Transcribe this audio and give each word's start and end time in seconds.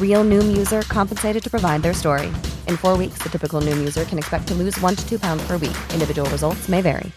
Real 0.00 0.22
Noom 0.24 0.54
user 0.54 0.82
compensated 0.82 1.42
to 1.42 1.48
provide 1.48 1.80
their 1.80 1.94
story. 1.94 2.26
In 2.66 2.76
four 2.76 2.98
weeks, 2.98 3.22
the 3.22 3.30
typical 3.30 3.62
Noom 3.62 3.78
user 3.78 4.04
can 4.04 4.18
expect 4.18 4.48
to 4.48 4.54
lose 4.54 4.78
one 4.82 4.94
to 4.94 5.08
two 5.08 5.18
pounds 5.18 5.42
per 5.46 5.56
week. 5.56 5.76
Individual 5.94 6.28
results 6.28 6.68
may 6.68 6.82
vary. 6.82 7.10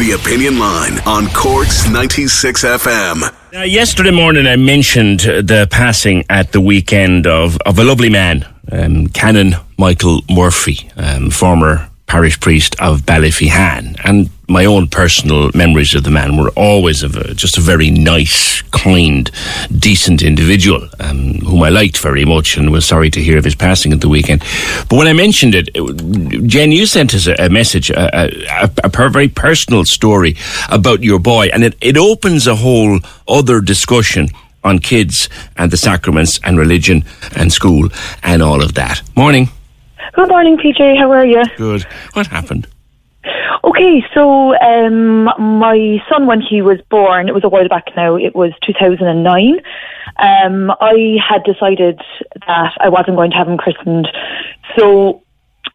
The 0.00 0.12
Opinion 0.12 0.58
Line 0.58 0.98
on 1.06 1.26
Cork's 1.34 1.86
96 1.90 2.64
FM. 2.64 3.34
Now, 3.52 3.64
yesterday 3.64 4.10
morning, 4.10 4.46
I 4.46 4.56
mentioned 4.56 5.20
the 5.20 5.68
passing 5.70 6.24
at 6.30 6.52
the 6.52 6.60
weekend 6.62 7.26
of, 7.26 7.58
of 7.66 7.78
a 7.78 7.84
lovely 7.84 8.08
man, 8.08 8.46
um, 8.72 9.08
Canon 9.08 9.56
Michael 9.76 10.22
Murphy, 10.30 10.90
um, 10.96 11.28
former 11.28 11.89
parish 12.10 12.40
priest 12.40 12.74
of 12.80 13.02
Ballyphehane. 13.02 13.96
And 14.02 14.30
my 14.48 14.64
own 14.64 14.88
personal 14.88 15.52
memories 15.54 15.94
of 15.94 16.02
the 16.02 16.10
man 16.10 16.36
were 16.36 16.50
always 16.56 17.04
of 17.04 17.14
a, 17.14 17.34
just 17.34 17.56
a 17.56 17.60
very 17.60 17.88
nice, 17.88 18.62
kind, 18.72 19.30
decent 19.78 20.20
individual 20.20 20.88
um, 20.98 21.34
whom 21.34 21.62
I 21.62 21.68
liked 21.68 21.98
very 21.98 22.24
much 22.24 22.56
and 22.56 22.72
was 22.72 22.84
sorry 22.84 23.10
to 23.10 23.22
hear 23.22 23.38
of 23.38 23.44
his 23.44 23.54
passing 23.54 23.92
at 23.92 24.00
the 24.00 24.08
weekend. 24.08 24.40
But 24.88 24.96
when 24.96 25.06
I 25.06 25.12
mentioned 25.12 25.54
it, 25.54 25.68
Jen, 26.48 26.72
you 26.72 26.86
sent 26.86 27.14
us 27.14 27.28
a, 27.28 27.34
a 27.34 27.48
message, 27.48 27.90
a, 27.90 28.10
a, 28.24 28.70
a, 28.82 29.08
very 29.08 29.28
personal 29.28 29.84
story 29.84 30.34
about 30.68 31.04
your 31.04 31.20
boy, 31.20 31.48
and 31.52 31.62
it, 31.62 31.76
it 31.80 31.96
opens 31.96 32.48
a 32.48 32.56
whole 32.56 32.98
other 33.28 33.60
discussion 33.60 34.30
on 34.64 34.80
kids 34.80 35.28
and 35.56 35.70
the 35.70 35.76
sacraments 35.76 36.40
and 36.42 36.58
religion 36.58 37.04
and 37.36 37.52
school 37.52 37.88
and 38.24 38.42
all 38.42 38.64
of 38.64 38.74
that. 38.74 39.00
Morning. 39.14 39.48
Good 40.12 40.28
morning, 40.28 40.56
PJ. 40.56 40.98
How 40.98 41.10
are 41.12 41.26
you? 41.26 41.42
Good. 41.56 41.84
What 42.14 42.26
happened? 42.26 42.66
Okay, 43.62 44.02
so 44.14 44.56
um, 44.58 45.24
my 45.24 46.02
son, 46.10 46.26
when 46.26 46.40
he 46.40 46.62
was 46.62 46.78
born, 46.90 47.28
it 47.28 47.34
was 47.34 47.44
a 47.44 47.48
while 47.48 47.68
back 47.68 47.84
now, 47.94 48.16
it 48.16 48.34
was 48.34 48.52
2009. 48.66 49.60
Um, 50.16 50.72
I 50.80 51.16
had 51.26 51.44
decided 51.44 52.00
that 52.46 52.72
I 52.80 52.88
wasn't 52.88 53.16
going 53.16 53.30
to 53.30 53.36
have 53.36 53.46
him 53.48 53.58
christened. 53.58 54.08
So 54.76 55.22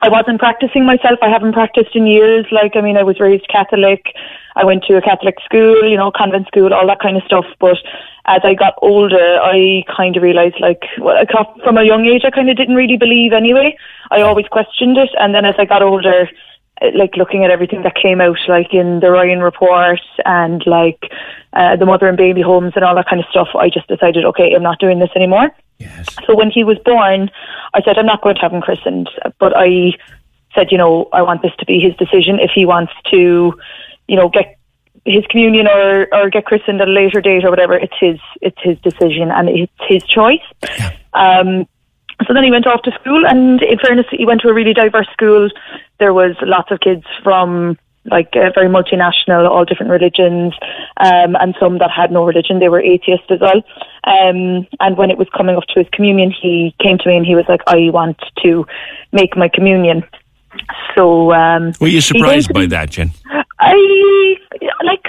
I 0.01 0.09
wasn't 0.09 0.39
practicing 0.39 0.85
myself. 0.85 1.19
I 1.21 1.29
haven't 1.29 1.53
practiced 1.53 1.95
in 1.95 2.05
years. 2.05 2.45
Like, 2.51 2.75
I 2.75 2.81
mean, 2.81 2.97
I 2.97 3.03
was 3.03 3.19
raised 3.19 3.47
Catholic. 3.47 4.13
I 4.55 4.63
went 4.63 4.83
to 4.85 4.97
a 4.97 5.01
Catholic 5.01 5.35
school, 5.43 5.87
you 5.87 5.97
know, 5.97 6.11
convent 6.11 6.47
school, 6.47 6.73
all 6.73 6.87
that 6.87 6.99
kind 6.99 7.17
of 7.17 7.23
stuff. 7.23 7.45
But 7.59 7.77
as 8.25 8.41
I 8.43 8.53
got 8.53 8.75
older, 8.81 9.39
I 9.41 9.83
kind 9.95 10.15
of 10.15 10.23
realized, 10.23 10.59
like, 10.59 10.83
well, 10.99 11.23
from 11.63 11.77
a 11.77 11.83
young 11.83 12.05
age, 12.05 12.23
I 12.25 12.29
kind 12.29 12.49
of 12.49 12.57
didn't 12.57 12.75
really 12.75 12.97
believe 12.97 13.33
anyway. 13.33 13.77
I 14.11 14.21
always 14.21 14.47
questioned 14.47 14.97
it. 14.97 15.09
And 15.19 15.33
then 15.33 15.45
as 15.45 15.55
I 15.57 15.65
got 15.65 15.81
older, 15.81 16.29
like 16.93 17.15
looking 17.15 17.43
at 17.43 17.51
everything 17.51 17.83
that 17.83 17.95
came 17.95 18.21
out, 18.21 18.37
like 18.47 18.73
in 18.73 18.99
the 18.99 19.09
Ryan 19.11 19.39
report 19.39 20.01
and 20.25 20.61
like 20.65 21.11
uh, 21.53 21.75
the 21.77 21.85
mother 21.85 22.07
and 22.07 22.17
baby 22.17 22.41
homes 22.41 22.73
and 22.75 22.83
all 22.83 22.95
that 22.95 23.07
kind 23.07 23.21
of 23.21 23.29
stuff, 23.29 23.47
I 23.55 23.69
just 23.69 23.87
decided, 23.87 24.25
okay, 24.25 24.53
I'm 24.53 24.63
not 24.63 24.79
doing 24.79 24.99
this 24.99 25.11
anymore. 25.15 25.51
Yes. 25.77 26.07
So 26.25 26.35
when 26.35 26.51
he 26.51 26.63
was 26.63 26.77
born, 26.85 27.29
I 27.73 27.81
said, 27.83 27.97
I'm 27.97 28.05
not 28.05 28.21
going 28.21 28.35
to 28.35 28.41
have 28.41 28.53
him 28.53 28.61
christened. 28.61 29.09
But 29.39 29.53
I 29.55 29.91
said, 30.53 30.71
you 30.71 30.77
know, 30.77 31.09
I 31.11 31.21
want 31.21 31.41
this 31.41 31.51
to 31.59 31.65
be 31.65 31.79
his 31.79 31.95
decision. 31.95 32.39
If 32.39 32.51
he 32.55 32.65
wants 32.65 32.93
to, 33.11 33.53
you 34.07 34.15
know, 34.15 34.29
get 34.29 34.57
his 35.03 35.25
communion 35.29 35.67
or, 35.67 36.07
or 36.13 36.29
get 36.29 36.45
christened 36.45 36.81
at 36.81 36.87
a 36.87 36.91
later 36.91 37.21
date 37.21 37.43
or 37.43 37.49
whatever, 37.49 37.73
it's 37.73 37.93
his, 37.99 38.19
it's 38.41 38.57
his 38.61 38.79
decision 38.79 39.31
and 39.31 39.49
it's 39.49 39.71
his 39.87 40.03
choice. 40.03 40.39
Yeah. 40.79 40.91
Um, 41.13 41.67
so 42.25 42.33
then 42.33 42.43
he 42.43 42.51
went 42.51 42.65
off 42.65 42.81
to 42.83 42.91
school, 42.99 43.25
and 43.25 43.61
in 43.61 43.77
fairness, 43.77 44.05
he 44.09 44.25
went 44.25 44.41
to 44.41 44.47
a 44.47 44.53
really 44.53 44.73
diverse 44.73 45.07
school. 45.11 45.49
There 45.99 46.13
was 46.13 46.35
lots 46.41 46.71
of 46.71 46.79
kids 46.79 47.03
from 47.23 47.77
like 48.05 48.29
uh, 48.35 48.51
very 48.53 48.67
multinational, 48.69 49.49
all 49.49 49.65
different 49.65 49.91
religions, 49.91 50.53
um, 50.97 51.35
and 51.35 51.55
some 51.59 51.79
that 51.79 51.91
had 51.91 52.11
no 52.11 52.23
religion. 52.23 52.59
They 52.59 52.69
were 52.69 52.79
atheists 52.79 53.25
as 53.29 53.39
well. 53.41 53.61
Um, 54.05 54.67
and 54.79 54.97
when 54.97 55.09
it 55.09 55.17
was 55.17 55.27
coming 55.35 55.55
up 55.55 55.63
to 55.69 55.79
his 55.79 55.89
communion, 55.91 56.31
he 56.31 56.75
came 56.79 56.97
to 56.99 57.07
me 57.07 57.17
and 57.17 57.25
he 57.25 57.35
was 57.35 57.45
like, 57.49 57.61
"I 57.67 57.89
want 57.89 58.19
to 58.43 58.65
make 59.11 59.35
my 59.35 59.47
communion." 59.47 60.03
So, 60.95 61.33
um, 61.33 61.73
were 61.81 61.87
you 61.87 62.01
surprised 62.01 62.53
by 62.53 62.65
that, 62.67 62.91
Jen? 62.91 63.11
I 63.59 64.35
like 64.83 65.05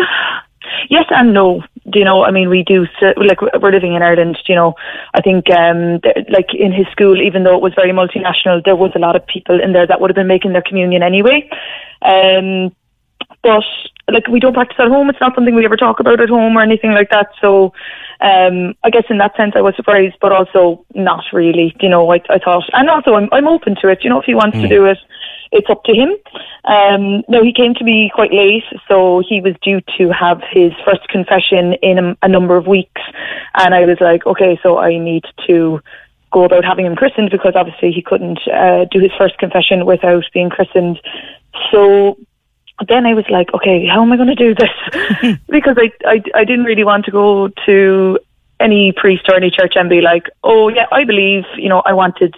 yes 0.88 1.04
and 1.10 1.32
no. 1.32 1.62
Do 1.88 1.98
you 1.98 2.04
know? 2.04 2.24
I 2.24 2.30
mean, 2.30 2.48
we 2.48 2.64
do 2.64 2.86
like 3.16 3.40
we're 3.40 3.70
living 3.70 3.94
in 3.94 4.02
Ireland. 4.02 4.38
Do 4.44 4.52
you 4.52 4.56
know? 4.56 4.74
I 5.14 5.20
think 5.20 5.48
um, 5.50 6.00
like 6.28 6.52
in 6.54 6.72
his 6.72 6.86
school, 6.88 7.20
even 7.20 7.44
though 7.44 7.54
it 7.54 7.62
was 7.62 7.74
very 7.74 7.92
multinational, 7.92 8.64
there 8.64 8.76
was 8.76 8.92
a 8.94 8.98
lot 8.98 9.14
of 9.14 9.26
people 9.26 9.60
in 9.60 9.72
there 9.72 9.86
that 9.86 10.00
would 10.00 10.10
have 10.10 10.16
been 10.16 10.26
making 10.26 10.52
their 10.52 10.62
communion 10.62 11.02
anyway. 11.02 11.48
Um, 12.02 12.74
but 13.42 13.62
like 14.08 14.26
we 14.28 14.40
don't 14.40 14.54
practice 14.54 14.78
at 14.80 14.88
home. 14.88 15.08
It's 15.10 15.20
not 15.20 15.34
something 15.34 15.54
we 15.54 15.64
ever 15.64 15.76
talk 15.76 16.00
about 16.00 16.20
at 16.20 16.28
home 16.28 16.56
or 16.56 16.62
anything 16.62 16.92
like 16.92 17.10
that. 17.10 17.28
So 17.40 17.72
um, 18.20 18.74
I 18.82 18.90
guess 18.90 19.04
in 19.10 19.18
that 19.18 19.36
sense 19.36 19.52
I 19.54 19.60
was 19.60 19.76
surprised, 19.76 20.16
but 20.20 20.32
also 20.32 20.84
not 20.94 21.24
really. 21.32 21.74
You 21.80 21.88
know, 21.88 22.10
I, 22.10 22.20
I 22.30 22.38
thought, 22.38 22.64
and 22.72 22.88
also 22.88 23.14
I'm 23.14 23.28
I'm 23.32 23.48
open 23.48 23.76
to 23.82 23.88
it. 23.88 24.02
You 24.02 24.10
know, 24.10 24.20
if 24.20 24.24
he 24.24 24.34
wants 24.34 24.56
mm. 24.56 24.62
to 24.62 24.68
do 24.68 24.84
it, 24.86 24.98
it's 25.52 25.70
up 25.70 25.84
to 25.84 25.94
him. 25.94 26.10
Um, 26.64 27.22
no, 27.28 27.42
he 27.42 27.52
came 27.52 27.74
to 27.74 27.84
me 27.84 28.10
quite 28.14 28.32
late, 28.32 28.64
so 28.88 29.22
he 29.26 29.40
was 29.40 29.54
due 29.62 29.80
to 29.98 30.10
have 30.10 30.42
his 30.50 30.72
first 30.84 31.06
confession 31.08 31.74
in 31.74 31.98
a, 31.98 32.16
a 32.22 32.28
number 32.28 32.56
of 32.56 32.66
weeks, 32.66 33.02
and 33.54 33.74
I 33.74 33.84
was 33.84 33.98
like, 34.00 34.26
okay, 34.26 34.58
so 34.62 34.78
I 34.78 34.98
need 34.98 35.24
to 35.46 35.80
go 36.32 36.44
about 36.44 36.64
having 36.64 36.86
him 36.86 36.96
christened 36.96 37.30
because 37.30 37.52
obviously 37.54 37.92
he 37.92 38.02
couldn't 38.02 38.40
uh, 38.48 38.84
do 38.90 39.00
his 39.00 39.12
first 39.16 39.38
confession 39.38 39.86
without 39.86 40.24
being 40.34 40.50
christened. 40.50 41.00
So 41.70 42.18
then 42.88 43.06
I 43.06 43.14
was 43.14 43.24
like, 43.30 43.52
okay, 43.54 43.86
how 43.86 44.02
am 44.02 44.12
I 44.12 44.16
going 44.16 44.28
to 44.28 44.34
do 44.34 44.54
this? 44.54 45.38
because 45.48 45.76
I, 45.78 45.90
I, 46.04 46.22
I 46.34 46.44
didn't 46.44 46.64
really 46.64 46.84
want 46.84 47.04
to 47.06 47.10
go 47.10 47.48
to 47.66 48.18
any 48.60 48.92
priest 48.92 49.24
or 49.28 49.34
any 49.34 49.50
church 49.50 49.74
and 49.76 49.88
be 49.88 50.00
like, 50.00 50.24
oh 50.44 50.68
yeah, 50.68 50.86
I 50.92 51.04
believe, 51.04 51.44
you 51.56 51.68
know, 51.68 51.82
I 51.84 51.92
wanted 51.92 52.34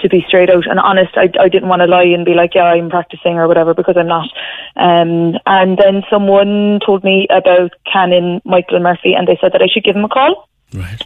to 0.00 0.08
be 0.08 0.24
straight 0.26 0.50
out 0.50 0.66
and 0.66 0.78
honest. 0.78 1.16
I, 1.16 1.30
I 1.40 1.48
didn't 1.48 1.68
want 1.68 1.80
to 1.80 1.86
lie 1.86 2.04
and 2.04 2.24
be 2.24 2.34
like, 2.34 2.54
yeah, 2.54 2.64
I'm 2.64 2.90
practicing 2.90 3.34
or 3.34 3.48
whatever 3.48 3.74
because 3.74 3.96
I'm 3.96 4.08
not. 4.08 4.28
Um, 4.76 5.38
and 5.46 5.78
then 5.78 6.02
someone 6.10 6.80
told 6.84 7.04
me 7.04 7.26
about 7.30 7.72
Canon 7.90 8.42
Michael 8.44 8.80
Murphy 8.80 9.14
and 9.14 9.26
they 9.26 9.38
said 9.40 9.52
that 9.52 9.62
I 9.62 9.66
should 9.66 9.84
give 9.84 9.96
him 9.96 10.04
a 10.04 10.08
call. 10.08 10.48
Right. 10.72 11.02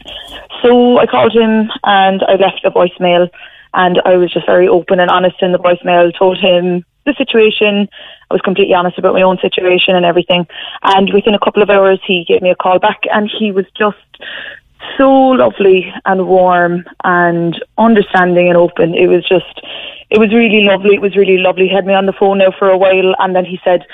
So 0.63 0.99
I 0.99 1.07
called 1.07 1.35
him 1.35 1.71
and 1.85 2.23
I 2.23 2.35
left 2.37 2.65
a 2.65 2.71
voicemail 2.71 3.31
and 3.75 4.01
I 4.05 4.17
was 4.17 4.33
just 4.33 4.47
very 4.47 4.67
open 4.67 4.99
and 4.99 5.11
honest 5.11 5.37
in 5.43 5.53
the 5.53 5.59
voicemail, 5.59 6.17
told 6.19 6.39
him 6.39 6.85
the 7.09 7.15
situation. 7.19 7.89
I 8.31 8.35
was 8.35 8.43
completely 8.43 8.75
honest 8.75 8.99
about 8.99 9.15
my 9.15 9.23
own 9.23 9.39
situation 9.39 9.97
and 9.97 10.05
everything. 10.05 10.47
And 10.83 11.13
within 11.13 11.35
a 11.35 11.39
couple 11.39 11.63
of 11.63 11.71
hours, 11.71 12.01
he 12.07 12.25
gave 12.29 12.43
me 12.43 12.51
a 12.51 12.55
call 12.55 12.79
back 12.79 13.01
and 13.13 13.31
he 13.39 13.51
was 13.53 13.67
just 13.77 13.97
so 14.97 15.11
lovely 15.11 15.93
and 16.05 16.27
warm 16.27 16.85
and 17.05 17.57
understanding 17.77 18.49
and 18.49 18.57
open. 18.57 18.95
It 18.95 19.09
was 19.09 19.27
just, 19.27 19.61
it 20.11 20.19
was 20.19 20.33
really 20.33 20.63
lovely. 20.63 20.95
It 20.95 21.03
was 21.03 21.17
really 21.17 21.39
lovely. 21.39 21.69
He 21.69 21.75
had 21.75 21.87
me 21.87 21.95
on 21.95 22.07
the 22.07 22.13
phone 22.13 22.39
now 22.39 22.53
for 22.59 22.69
a 22.71 22.79
while 22.79 23.15
and 23.19 23.35
then 23.35 23.45
he 23.45 23.59
said, 23.65 23.85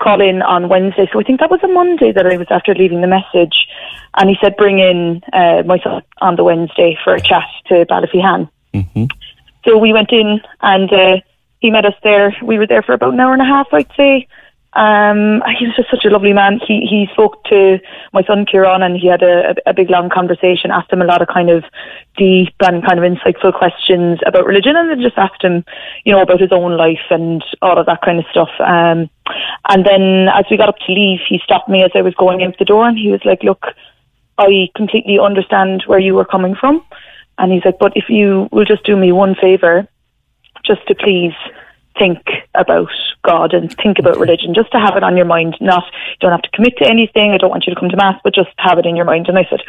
call 0.00 0.20
in 0.20 0.42
on 0.42 0.68
Wednesday. 0.68 1.08
So 1.12 1.20
I 1.20 1.24
think 1.24 1.40
that 1.40 1.50
was 1.50 1.60
a 1.64 1.68
Monday 1.68 2.12
that 2.12 2.26
I 2.26 2.36
was 2.36 2.46
after 2.50 2.74
leaving 2.74 3.00
the 3.00 3.08
message. 3.08 3.66
And 4.14 4.30
he 4.30 4.36
said, 4.40 4.56
bring 4.56 4.78
in 4.78 5.22
uh, 5.32 5.62
my 5.66 5.78
son 5.78 6.02
on 6.20 6.36
the 6.36 6.44
Wednesday 6.44 6.96
for 7.02 7.14
a 7.14 7.20
chat 7.20 7.46
to 7.66 7.84
Ballyphehane. 7.86 8.48
Mm-hmm. 8.74 9.04
So 9.64 9.76
we 9.76 9.92
went 9.92 10.12
in 10.12 10.40
and 10.60 10.92
uh, 10.92 11.16
he 11.60 11.70
met 11.70 11.84
us 11.84 11.94
there. 12.02 12.36
We 12.42 12.58
were 12.58 12.66
there 12.66 12.82
for 12.82 12.92
about 12.92 13.14
an 13.14 13.20
hour 13.20 13.32
and 13.32 13.42
a 13.42 13.44
half, 13.44 13.68
I'd 13.72 13.90
say. 13.96 14.28
Um, 14.74 15.42
he 15.58 15.66
was 15.66 15.74
just 15.76 15.90
such 15.90 16.04
a 16.04 16.10
lovely 16.10 16.34
man. 16.34 16.60
He 16.64 16.86
he 16.86 17.08
spoke 17.12 17.42
to 17.44 17.80
my 18.12 18.22
son 18.24 18.44
Kieran, 18.44 18.82
and 18.82 18.96
he 18.96 19.08
had 19.08 19.22
a, 19.22 19.54
a, 19.66 19.72
big 19.72 19.88
long 19.88 20.10
conversation. 20.10 20.70
Asked 20.70 20.92
him 20.92 21.00
a 21.00 21.06
lot 21.06 21.22
of 21.22 21.28
kind 21.28 21.48
of 21.48 21.64
deep 22.18 22.54
and 22.60 22.84
kind 22.86 23.02
of 23.02 23.10
insightful 23.10 23.52
questions 23.56 24.20
about 24.26 24.44
religion, 24.44 24.76
and 24.76 24.90
then 24.90 25.00
just 25.00 25.16
asked 25.16 25.42
him, 25.42 25.64
you 26.04 26.12
know, 26.12 26.20
about 26.20 26.40
his 26.40 26.52
own 26.52 26.76
life 26.76 27.06
and 27.10 27.42
all 27.62 27.78
of 27.78 27.86
that 27.86 28.02
kind 28.02 28.18
of 28.18 28.26
stuff. 28.30 28.50
Um, 28.60 29.08
and 29.70 29.86
then 29.86 30.28
as 30.28 30.44
we 30.50 30.58
got 30.58 30.68
up 30.68 30.78
to 30.86 30.92
leave, 30.92 31.20
he 31.26 31.40
stopped 31.42 31.70
me 31.70 31.82
as 31.82 31.90
I 31.94 32.02
was 32.02 32.14
going 32.14 32.42
out 32.42 32.58
the 32.58 32.66
door, 32.66 32.86
and 32.86 32.98
he 32.98 33.10
was 33.10 33.24
like, 33.24 33.42
"Look, 33.42 33.64
I 34.36 34.68
completely 34.76 35.18
understand 35.18 35.84
where 35.86 35.98
you 35.98 36.14
were 36.14 36.26
coming 36.26 36.54
from." 36.54 36.84
And 37.38 37.52
he's 37.52 37.64
like, 37.64 37.78
"But 37.78 37.96
if 37.96 38.10
you 38.10 38.48
will 38.52 38.66
just 38.66 38.84
do 38.84 38.96
me 38.96 39.12
one 39.12 39.34
favor, 39.34 39.88
just 40.68 40.86
to 40.88 40.94
please." 40.94 41.34
think 41.98 42.18
about 42.54 42.90
God 43.24 43.52
and 43.52 43.74
think 43.76 43.98
about 43.98 44.18
religion, 44.18 44.54
just 44.54 44.70
to 44.70 44.78
have 44.78 44.96
it 44.96 45.02
on 45.02 45.16
your 45.16 45.26
mind. 45.26 45.56
Not 45.60 45.82
you 45.84 46.18
don't 46.20 46.30
have 46.30 46.42
to 46.42 46.50
commit 46.50 46.76
to 46.78 46.86
anything. 46.86 47.32
I 47.32 47.38
don't 47.38 47.50
want 47.50 47.66
you 47.66 47.74
to 47.74 47.80
come 47.80 47.88
to 47.88 47.96
mass, 47.96 48.20
but 48.22 48.34
just 48.34 48.50
have 48.58 48.78
it 48.78 48.86
in 48.86 48.94
your 48.94 49.04
mind. 49.04 49.26
And 49.28 49.36
I 49.36 49.44
said, 49.50 49.60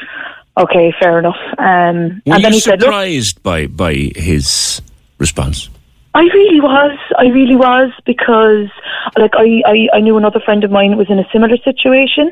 okay, 0.57 0.94
fair 1.00 1.18
enough. 1.19 1.40
Um, 1.57 2.22
Were 2.25 2.36
and 2.36 2.44
then 2.44 2.51
you 2.51 2.57
he 2.57 2.60
said, 2.60 2.81
surprised 2.81 3.42
by 3.42 3.66
by 3.66 4.12
his 4.16 4.81
response? 5.18 5.69
I 6.16 6.22
really 6.22 6.60
was. 6.60 6.98
I 7.19 7.28
really 7.28 7.56
was 7.56 7.92
because, 8.04 8.68
like, 9.16 9.31
I, 9.36 9.62
I, 9.66 9.98
I 9.98 10.00
knew 10.00 10.18
another 10.18 10.40
friend 10.40 10.63
of 10.63 10.72
mine 10.72 10.98
was 10.98 11.07
in 11.07 11.19
a 11.19 11.30
similar 11.31 11.56
situation. 11.57 12.31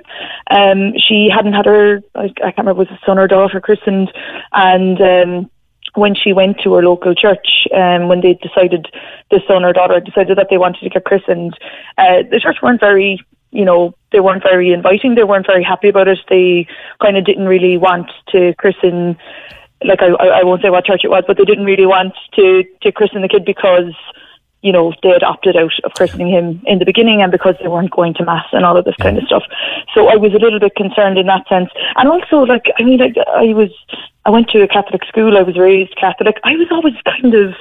Um, 0.49 0.93
she 0.97 1.29
hadn't 1.33 1.53
had 1.53 1.67
her, 1.67 2.01
I, 2.15 2.23
I 2.43 2.51
can't 2.51 2.57
remember, 2.57 2.79
was 2.79 2.87
a 2.89 2.99
son 3.05 3.19
or 3.19 3.27
daughter 3.27 3.61
christened, 3.61 4.11
and 4.51 4.99
um, 4.99 5.51
when 5.95 6.15
she 6.15 6.33
went 6.33 6.59
to 6.63 6.73
her 6.73 6.83
local 6.83 7.15
church, 7.15 7.67
um, 7.75 8.07
when 8.07 8.21
they 8.21 8.33
decided 8.35 8.87
the 9.31 9.41
son 9.47 9.63
or 9.63 9.73
daughter 9.73 9.99
decided 9.99 10.37
that 10.37 10.47
they 10.49 10.57
wanted 10.57 10.81
to 10.81 10.89
get 10.89 11.05
christened, 11.05 11.57
uh, 11.97 12.23
the 12.29 12.39
church 12.39 12.57
weren't 12.61 12.79
very, 12.79 13.19
you 13.51 13.65
know, 13.65 13.95
they 14.11 14.19
weren't 14.19 14.43
very 14.43 14.71
inviting. 14.71 15.15
They 15.15 15.23
weren't 15.23 15.47
very 15.47 15.63
happy 15.63 15.89
about 15.89 16.07
it. 16.07 16.19
They 16.29 16.67
kind 17.01 17.17
of 17.17 17.25
didn't 17.25 17.47
really 17.47 17.77
want 17.77 18.11
to 18.29 18.53
christen. 18.55 19.17
Like 19.83 20.01
I, 20.01 20.07
I 20.07 20.43
won't 20.43 20.61
say 20.61 20.69
what 20.69 20.85
church 20.85 21.01
it 21.03 21.09
was, 21.09 21.23
but 21.27 21.37
they 21.37 21.45
didn't 21.45 21.65
really 21.65 21.85
want 21.85 22.13
to 22.35 22.63
to 22.81 22.91
christen 22.91 23.21
the 23.21 23.29
kid 23.29 23.45
because 23.45 23.93
you 24.61 24.71
know, 24.71 24.91
they 25.03 25.09
had 25.09 25.23
opted 25.23 25.55
out 25.55 25.71
of 25.83 25.91
christening 25.93 26.29
him 26.29 26.61
in 26.65 26.79
the 26.79 26.85
beginning 26.85 27.21
and 27.21 27.31
because 27.31 27.55
they 27.61 27.67
weren't 27.67 27.91
going 27.91 28.13
to 28.15 28.25
mass 28.25 28.45
and 28.51 28.65
all 28.65 28.75
of 28.75 28.85
this 28.85 28.95
kind 28.95 29.17
of 29.17 29.23
stuff. 29.25 29.43
So 29.93 30.07
I 30.07 30.15
was 30.15 30.33
a 30.33 30.39
little 30.39 30.59
bit 30.59 30.75
concerned 30.75 31.17
in 31.17 31.27
that 31.27 31.47
sense. 31.47 31.69
And 31.95 32.09
also, 32.09 32.37
like, 32.39 32.65
I 32.79 32.83
mean, 32.83 32.99
like, 32.99 33.15
I 33.17 33.53
was, 33.53 33.69
I 34.25 34.29
went 34.31 34.49
to 34.49 34.61
a 34.63 34.67
Catholic 34.67 35.03
school, 35.05 35.37
I 35.37 35.43
was 35.43 35.57
raised 35.57 35.95
Catholic. 35.95 36.37
I 36.43 36.55
was 36.55 36.67
always 36.71 36.95
kind 37.05 37.33
of, 37.35 37.53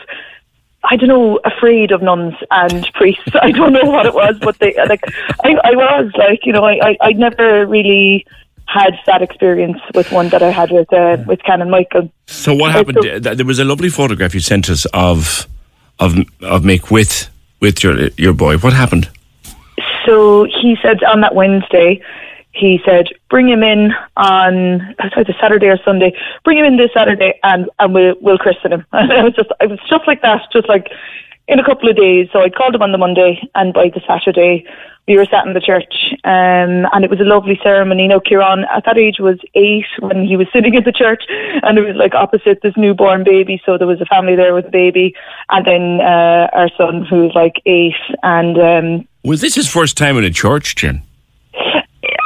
I 0.85 0.97
don't 0.97 1.09
know, 1.09 1.39
afraid 1.45 1.93
of 1.93 2.01
nuns 2.03 2.35
and 2.51 2.89
priests. 2.95 3.31
I 3.43 3.51
don't 3.53 3.73
know 3.75 3.85
what 3.85 4.07
it 4.07 4.15
was, 4.15 4.39
but 4.41 4.59
they, 4.59 4.75
like, 4.89 5.03
I, 5.45 5.55
I 5.65 5.73
was, 5.77 6.11
like, 6.17 6.47
you 6.47 6.53
know, 6.53 6.65
I, 6.65 6.79
I, 6.91 6.97
I 7.03 7.13
never 7.13 7.67
really 7.67 8.27
had 8.69 8.95
that 9.07 9.21
experience 9.23 9.79
with 9.95 10.11
one 10.11 10.31
that 10.31 10.43
I 10.43 10.51
had 10.51 10.73
with, 10.73 10.91
uh, 10.93 11.19
with 11.27 11.43
Canon 11.45 11.71
Michael. 11.71 12.11
So 12.27 12.55
what 12.55 12.73
happened? 12.73 12.99
so- 13.03 13.19
There 13.35 13.45
was 13.47 13.59
a 13.59 13.65
lovely 13.65 13.91
photograph 13.91 14.33
you 14.35 14.41
sent 14.41 14.69
us 14.71 14.87
of 14.87 15.47
of 15.99 16.17
of 16.43 16.63
Mick 16.63 16.91
with 16.91 17.31
with 17.61 17.83
your 17.83 18.09
your 18.17 18.33
boy. 18.33 18.59
What 18.59 18.73
happened? 18.73 19.09
So 20.05 20.45
he 20.45 20.77
said 20.83 21.03
on 21.05 21.21
that 21.23 21.35
Wednesday, 21.35 22.01
he 22.53 22.81
said, 22.85 23.09
bring 23.29 23.49
him 23.49 23.63
in 23.63 23.93
on 24.17 24.95
was 24.99 25.13
either 25.17 25.35
Saturday 25.41 25.67
or 25.67 25.79
Sunday. 25.85 26.17
Bring 26.45 26.59
him 26.59 26.65
in 26.65 26.77
this 26.77 26.91
Saturday, 26.95 27.39
and 27.43 27.69
and 27.79 27.95
we'll 27.95 28.15
we'll 28.21 28.39
christen 28.39 28.73
him. 28.73 28.87
And 28.93 29.13
I 29.13 29.25
was 29.25 29.35
just 29.35 29.51
I 29.61 29.67
was 29.67 29.79
stuff 29.87 30.03
like 30.07 30.23
that, 30.23 30.43
just 30.53 30.69
like 30.69 30.91
in 31.49 31.59
a 31.59 31.65
couple 31.65 31.89
of 31.89 31.97
days. 31.97 32.29
So 32.33 32.41
I 32.41 32.51
called 32.51 32.75
him 32.75 32.83
on 32.83 32.93
the 32.93 32.99
Monday, 32.99 33.47
and 33.55 33.75
by 33.75 33.91
the 33.91 34.01
Saturday 34.07 34.65
we 35.09 35.17
were 35.17 35.27
sat 35.27 35.47
in 35.47 35.55
the 35.55 35.61
church, 35.61 35.95
um, 36.25 36.87
and 36.93 37.05
it 37.05 37.11
was 37.11 37.21
a 37.21 37.25
lovely 37.25 37.59
ceremony. 37.63 38.09
Now 38.09 38.21
Kieran 38.21 38.65
at 38.75 38.85
that 38.87 38.99
age 38.99 39.19
was 39.21 39.39
eight 39.55 39.87
when 40.01 40.27
he 40.27 40.37
was 40.37 40.49
sitting 40.53 40.75
in 40.75 40.85
the 40.85 40.93
church, 40.93 41.25
and 41.29 41.79
it 41.79 41.83
was 41.83 41.97
like 41.97 42.15
opposite 42.15 42.61
this 42.63 42.77
newborn 42.77 43.25
baby. 43.25 43.63
So 43.65 43.79
there 43.79 43.87
was 43.87 44.01
a 44.01 44.07
family 44.07 44.35
there 44.35 44.55
with 44.55 44.67
a 44.67 44.71
baby, 44.71 45.15
and 45.51 45.67
then 45.67 46.01
uh, 46.01 46.49
our 46.53 46.69
son 46.77 47.05
who 47.05 47.25
was 47.25 47.33
like 47.35 47.63
eight, 47.67 47.95
and. 48.23 48.59
Um, 48.59 49.09
Was 49.25 49.41
this 49.41 49.55
his 49.55 49.69
first 49.69 49.97
time 49.97 50.19
in 50.19 50.25
a 50.25 50.31
church, 50.31 50.77
Jen? 50.77 51.03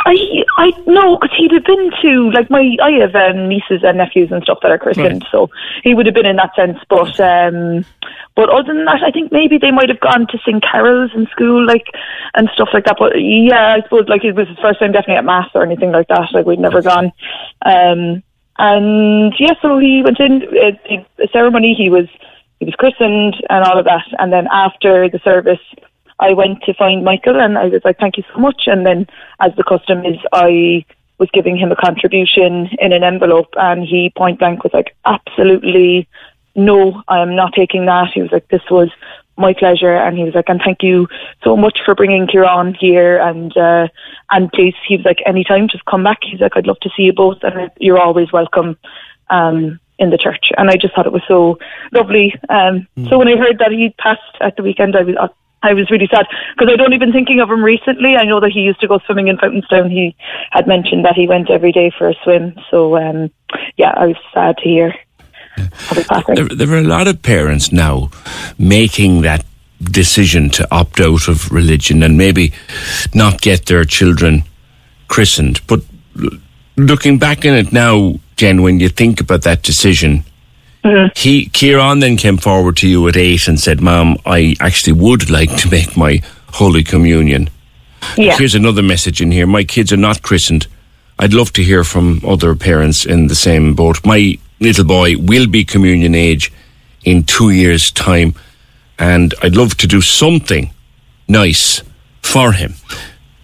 I 0.06 0.42
I 0.60 0.72
know 0.86 1.16
because 1.16 1.34
he'd 1.38 1.52
have 1.52 1.64
been 1.64 1.90
to 2.02 2.30
like 2.32 2.50
my 2.50 2.76
I 2.82 2.90
have 3.00 3.14
um, 3.14 3.48
nieces 3.48 3.80
and 3.82 3.96
nephews 3.96 4.30
and 4.30 4.42
stuff 4.42 4.58
that 4.60 4.70
are 4.70 4.76
christened, 4.78 5.24
so 5.32 5.48
he 5.82 5.94
would 5.94 6.04
have 6.04 6.14
been 6.14 6.26
in 6.26 6.36
that 6.36 6.54
sense. 6.54 6.76
But 6.90 7.18
um, 7.18 7.86
but 8.36 8.50
other 8.50 8.74
than 8.74 8.84
that, 8.84 9.02
I 9.02 9.10
think 9.10 9.32
maybe 9.32 9.56
they 9.56 9.70
might 9.70 9.88
have 9.88 10.00
gone 10.00 10.26
to 10.26 10.38
sing 10.44 10.60
carols 10.60 11.12
in 11.14 11.26
school, 11.28 11.64
like 11.64 11.86
and 12.34 12.50
stuff 12.52 12.68
like 12.74 12.84
that. 12.84 12.96
But 12.98 13.12
yeah, 13.16 13.72
I 13.72 13.80
suppose 13.80 14.06
like 14.06 14.22
it 14.22 14.34
was 14.34 14.48
his 14.48 14.58
first 14.58 14.80
time 14.80 14.92
definitely 14.92 15.16
at 15.16 15.24
mass 15.24 15.48
or 15.54 15.62
anything 15.62 15.92
like 15.92 16.08
that. 16.08 16.28
Like 16.34 16.44
we'd 16.44 16.58
never 16.58 16.82
gone. 16.82 17.10
Um, 17.64 18.22
and 18.58 19.32
yeah, 19.38 19.54
so 19.62 19.78
he 19.78 20.02
went 20.04 20.20
in 20.20 20.42
uh, 20.42 20.76
the 20.84 21.06
the 21.16 21.28
ceremony. 21.32 21.72
He 21.72 21.88
was 21.88 22.06
he 22.58 22.66
was 22.66 22.74
christened 22.74 23.34
and 23.48 23.64
all 23.64 23.78
of 23.78 23.86
that, 23.86 24.04
and 24.18 24.30
then 24.30 24.46
after 24.52 25.08
the 25.08 25.20
service. 25.24 25.64
I 26.20 26.34
went 26.34 26.62
to 26.64 26.74
find 26.74 27.04
Michael 27.04 27.40
and 27.40 27.58
I 27.58 27.66
was 27.66 27.82
like, 27.84 27.98
thank 27.98 28.18
you 28.18 28.24
so 28.32 28.38
much. 28.38 28.64
And 28.66 28.86
then, 28.86 29.06
as 29.40 29.52
the 29.56 29.64
custom 29.64 30.04
is, 30.04 30.18
I 30.32 30.84
was 31.18 31.30
giving 31.32 31.56
him 31.56 31.72
a 31.72 31.76
contribution 31.76 32.68
in 32.78 32.92
an 32.92 33.02
envelope 33.02 33.48
and 33.56 33.84
he 33.84 34.12
point 34.16 34.38
blank 34.38 34.62
was 34.62 34.72
like, 34.72 34.94
absolutely 35.04 36.08
no, 36.54 37.02
I 37.08 37.20
am 37.20 37.34
not 37.34 37.54
taking 37.54 37.86
that. 37.86 38.12
He 38.12 38.22
was 38.22 38.32
like, 38.32 38.48
this 38.48 38.62
was 38.70 38.90
my 39.36 39.54
pleasure. 39.54 39.96
And 39.96 40.16
he 40.18 40.24
was 40.24 40.34
like, 40.34 40.48
and 40.48 40.60
thank 40.62 40.82
you 40.82 41.08
so 41.42 41.56
much 41.56 41.78
for 41.84 41.94
bringing 41.94 42.26
Kieran 42.26 42.74
here. 42.74 43.18
And, 43.18 43.56
uh, 43.56 43.88
and 44.30 44.52
please, 44.52 44.74
he 44.86 44.96
was 44.96 45.06
like, 45.06 45.22
anytime, 45.26 45.68
just 45.68 45.84
come 45.86 46.04
back. 46.04 46.18
He's 46.22 46.40
like, 46.40 46.56
I'd 46.56 46.66
love 46.66 46.80
to 46.80 46.90
see 46.96 47.04
you 47.04 47.12
both 47.12 47.38
and 47.42 47.70
you're 47.78 48.00
always 48.00 48.30
welcome. 48.32 48.76
Um, 49.30 49.80
in 50.00 50.08
the 50.08 50.16
church, 50.16 50.46
and 50.56 50.70
I 50.70 50.76
just 50.76 50.94
thought 50.94 51.06
it 51.06 51.12
was 51.12 51.22
so 51.28 51.58
lovely. 51.92 52.34
Um, 52.48 52.88
So 53.10 53.18
when 53.18 53.28
I 53.28 53.36
heard 53.36 53.58
that 53.58 53.70
he 53.70 53.94
passed 53.98 54.34
at 54.40 54.56
the 54.56 54.62
weekend, 54.62 54.96
I 54.96 55.02
was 55.02 55.14
I 55.62 55.74
was 55.74 55.90
really 55.90 56.08
sad 56.10 56.26
because 56.56 56.72
I'd 56.72 56.80
only 56.80 56.98
been 56.98 57.12
thinking 57.12 57.40
of 57.40 57.50
him 57.50 57.62
recently. 57.62 58.16
I 58.16 58.24
know 58.24 58.40
that 58.40 58.50
he 58.50 58.60
used 58.60 58.80
to 58.80 58.88
go 58.88 58.98
swimming 59.04 59.28
in 59.28 59.36
Fountainstown. 59.36 59.90
He 59.90 60.16
had 60.50 60.66
mentioned 60.66 61.04
that 61.04 61.16
he 61.16 61.26
went 61.26 61.50
every 61.50 61.72
day 61.72 61.92
for 61.96 62.08
a 62.08 62.14
swim. 62.22 62.54
So, 62.70 62.96
um, 62.96 63.30
yeah, 63.76 63.92
I 63.96 64.06
was 64.06 64.16
sad 64.32 64.56
to 64.58 64.64
hear 64.64 64.94
passing. 66.08 66.34
There, 66.34 66.48
there 66.48 66.72
are 66.72 66.78
a 66.78 66.84
lot 66.84 67.08
of 67.08 67.22
parents 67.22 67.72
now 67.72 68.10
making 68.58 69.22
that 69.22 69.44
decision 69.82 70.50
to 70.50 70.66
opt 70.70 71.00
out 71.00 71.28
of 71.28 71.50
religion 71.50 72.02
and 72.02 72.16
maybe 72.16 72.52
not 73.14 73.40
get 73.40 73.66
their 73.66 73.84
children 73.84 74.44
christened. 75.08 75.60
But 75.66 75.80
looking 76.76 77.18
back 77.18 77.44
in 77.44 77.54
it 77.54 77.72
now, 77.72 78.14
Jen, 78.36 78.62
when 78.62 78.80
you 78.80 78.88
think 78.88 79.20
about 79.20 79.42
that 79.42 79.62
decision, 79.62 80.24
he 81.14 81.46
Kieran 81.46 82.00
then 82.00 82.16
came 82.16 82.38
forward 82.38 82.76
to 82.78 82.88
you 82.88 83.06
at 83.08 83.16
eight 83.16 83.48
and 83.48 83.60
said, 83.60 83.80
"Mom, 83.80 84.16
I 84.24 84.56
actually 84.60 84.94
would 84.94 85.30
like 85.30 85.54
to 85.58 85.70
make 85.70 85.96
my 85.96 86.22
Holy 86.52 86.82
Communion." 86.82 87.50
Yeah. 88.16 88.36
Here's 88.36 88.54
another 88.54 88.82
message 88.82 89.20
in 89.20 89.30
here. 89.30 89.46
My 89.46 89.64
kids 89.64 89.92
are 89.92 89.98
not 89.98 90.22
christened. 90.22 90.66
I'd 91.18 91.34
love 91.34 91.52
to 91.52 91.62
hear 91.62 91.84
from 91.84 92.20
other 92.26 92.54
parents 92.54 93.04
in 93.04 93.26
the 93.26 93.34
same 93.34 93.74
boat. 93.74 94.04
My 94.06 94.38
little 94.58 94.84
boy 94.84 95.16
will 95.18 95.46
be 95.46 95.64
communion 95.64 96.14
age 96.14 96.50
in 97.04 97.24
two 97.24 97.50
years' 97.50 97.90
time, 97.90 98.34
and 98.98 99.34
I'd 99.42 99.56
love 99.56 99.76
to 99.78 99.86
do 99.86 100.00
something 100.00 100.70
nice 101.28 101.82
for 102.22 102.52
him. 102.52 102.74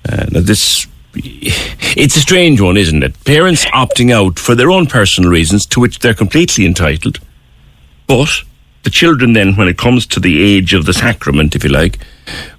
Uh, 0.08 0.26
now 0.30 0.40
this, 0.40 0.86
it's 1.14 2.16
a 2.16 2.20
strange 2.20 2.60
one, 2.60 2.76
isn't 2.76 3.02
it? 3.02 3.24
Parents 3.24 3.64
opting 3.66 4.10
out 4.12 4.38
for 4.38 4.54
their 4.54 4.70
own 4.70 4.86
personal 4.86 5.30
reasons, 5.30 5.66
to 5.66 5.80
which 5.80 5.98
they're 5.98 6.14
completely 6.14 6.64
entitled. 6.66 7.18
But 8.06 8.42
the 8.82 8.90
children, 8.90 9.32
then, 9.32 9.56
when 9.56 9.68
it 9.68 9.78
comes 9.78 10.06
to 10.06 10.20
the 10.20 10.42
age 10.42 10.72
of 10.74 10.86
the 10.86 10.92
sacrament, 10.92 11.56
if 11.56 11.64
you 11.64 11.70
like, 11.70 11.98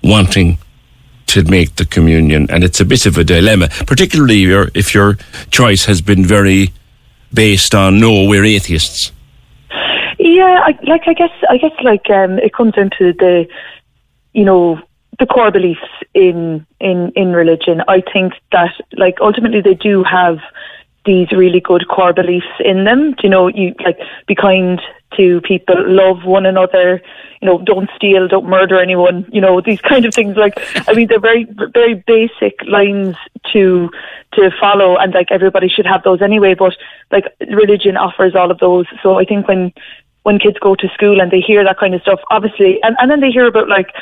wanting 0.04 0.58
to 1.27 1.44
make 1.44 1.75
the 1.75 1.86
communion, 1.86 2.50
and 2.50 2.63
it's 2.63 2.80
a 2.80 2.86
bit 2.86 3.06
of 3.06 3.18
a 3.18 3.24
dilemma, 3.24 3.70
particularly 3.86 4.44
if 4.75 4.94
your 4.94 5.18
choice 5.51 5.86
has 5.86 6.01
been 6.01 6.25
very 6.25 6.72
based 7.34 7.75
on 7.75 8.00
no, 8.00 8.24
we're 8.24 8.46
atheists. 8.46 9.12
Yeah, 10.20 10.62
I, 10.66 10.77
like 10.84 11.08
I 11.08 11.13
guess 11.13 11.32
I 11.50 11.58
guess 11.58 11.72
like 11.84 12.10
um, 12.10 12.39
it 12.39 12.54
comes 12.54 12.74
into 12.77 13.13
the, 13.13 13.48
you 14.34 14.44
know, 14.44 14.82
the 15.20 15.25
core 15.25 15.51
beliefs 15.51 15.88
in 16.13 16.66
in 16.80 17.12
in 17.16 17.34
religion. 17.34 17.82
I 17.88 18.01
think 18.01 18.34
that 18.51 18.74
like 18.94 19.20
ultimately 19.22 19.62
they 19.62 19.75
do 19.75 20.04
have 20.04 20.39
these 21.06 21.32
really 21.32 21.60
good 21.60 21.88
core 21.88 22.13
beliefs 22.13 22.48
in 22.60 22.84
them. 22.84 23.16
You 23.24 23.30
know, 23.30 23.48
you 23.48 23.74
like 23.84 24.00
be 24.27 24.36
kind 24.36 24.82
to 25.16 25.42
people, 25.42 25.76
love 25.88 26.26
one 26.26 26.46
another. 26.46 27.02
You 27.42 27.48
know, 27.48 27.60
don't 27.60 27.90
steal, 27.96 28.28
don't 28.28 28.48
murder 28.48 28.80
anyone. 28.80 29.28
You 29.32 29.42
know, 29.42 29.62
these 29.62 29.82
kind 29.82 30.06
of 30.06 30.14
things. 30.14 30.36
Like, 30.36 30.54
I 30.88 30.94
mean, 30.94 31.08
they're 31.08 31.20
very 31.20 31.46
very 31.74 31.96
basic 31.96 32.62
lines 32.66 33.16
to 33.54 33.90
to 34.34 34.52
follow, 34.60 34.98
and 34.98 35.14
like 35.14 35.32
everybody 35.32 35.70
should 35.70 35.86
have 35.86 36.04
those 36.04 36.22
anyway. 36.22 36.54
But 36.54 36.74
like 37.12 37.26
religion 37.40 37.98
offers 37.98 38.36
all 38.36 38.52
of 38.52 38.60
those. 38.60 38.86
So 39.02 39.20
I 39.20 39.26
think 39.26 39.48
when 39.48 39.74
when 40.24 40.40
kids 40.40 40.58
go 40.60 40.76
to 40.76 40.90
school 40.90 41.22
and 41.22 41.32
they 41.32 41.40
hear 41.40 41.64
that 41.64 41.80
kind 41.80 41.96
of 41.96 42.02
stuff, 42.02 42.20
obviously, 42.30 42.84
and, 42.84 42.98
and 43.00 43.10
then 43.10 43.22
they 43.22 43.32
hear 43.32 43.48
about 43.48 43.70
like, 43.70 43.94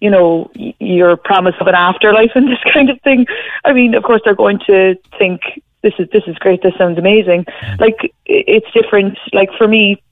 you 0.00 0.08
know, 0.08 0.50
your 0.54 1.14
promise 1.14 1.54
of 1.60 1.66
an 1.66 1.74
afterlife 1.74 2.30
and 2.34 2.48
this 2.50 2.72
kind 2.72 2.88
of 2.88 2.98
thing. 3.02 3.26
I 3.66 3.74
mean, 3.74 3.94
of 3.94 4.02
course, 4.02 4.22
they're 4.24 4.34
going 4.34 4.60
to 4.66 4.96
think 5.18 5.42
this 5.82 5.92
is 5.98 6.08
this 6.10 6.22
is 6.26 6.36
great. 6.38 6.62
This 6.62 6.74
sounds 6.78 6.98
amazing. 6.98 7.44
Like 7.78 8.14
it's 8.24 8.66
different. 8.72 9.18
Like 9.34 9.50
for 9.58 9.68
me, 9.68 10.02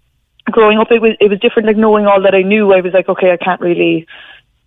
growing 0.53 0.79
up, 0.79 0.91
it 0.91 1.01
was 1.01 1.17
it 1.21 1.29
was 1.29 1.41
different. 1.41 1.67
Like 1.67 1.77
knowing 1.77 2.07
all 2.07 2.23
that 2.23 2.35
I 2.35 2.43
knew, 2.43 2.73
I 2.73 2.81
was 2.81 2.93
like, 2.93 3.09
okay, 3.09 3.33
I 3.33 3.37
can't 3.37 3.61
really. 3.61 4.07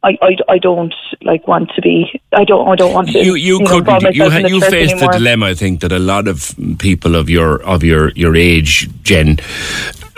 I, 0.04 0.18
I, 0.22 0.38
I 0.50 0.58
don't 0.60 0.94
like 1.22 1.48
want 1.48 1.72
to 1.76 1.82
be. 1.82 2.22
I 2.32 2.44
don't. 2.44 2.68
I 2.68 2.76
don't 2.76 2.94
want 2.94 3.10
to. 3.10 3.24
You 3.24 3.34
you, 3.34 3.60
know, 3.60 3.66
couldn't. 3.66 3.96
involve 3.96 4.16
You 4.16 4.24
myself 4.24 4.34
ha- 4.34 4.42
the 4.42 4.50
you 4.50 4.60
church 4.60 4.70
faced 4.70 5.00
the 5.00 5.08
dilemma. 5.08 5.48
I 5.48 5.54
think 5.56 5.82
that 5.82 5.92
a 5.92 6.00
lot 6.00 6.28
of 6.28 6.54
people 6.78 7.16
of 7.16 7.28
your 7.28 7.64
of 7.64 7.84
your 7.84 8.12
your 8.12 8.36
age, 8.36 8.88
Jen, 9.02 9.40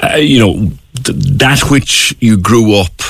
uh, 0.03 0.15
you 0.17 0.39
know, 0.39 0.53
th- 1.03 1.17
that 1.37 1.71
which 1.71 2.15
you 2.19 2.37
grew 2.37 2.73
up 2.73 3.01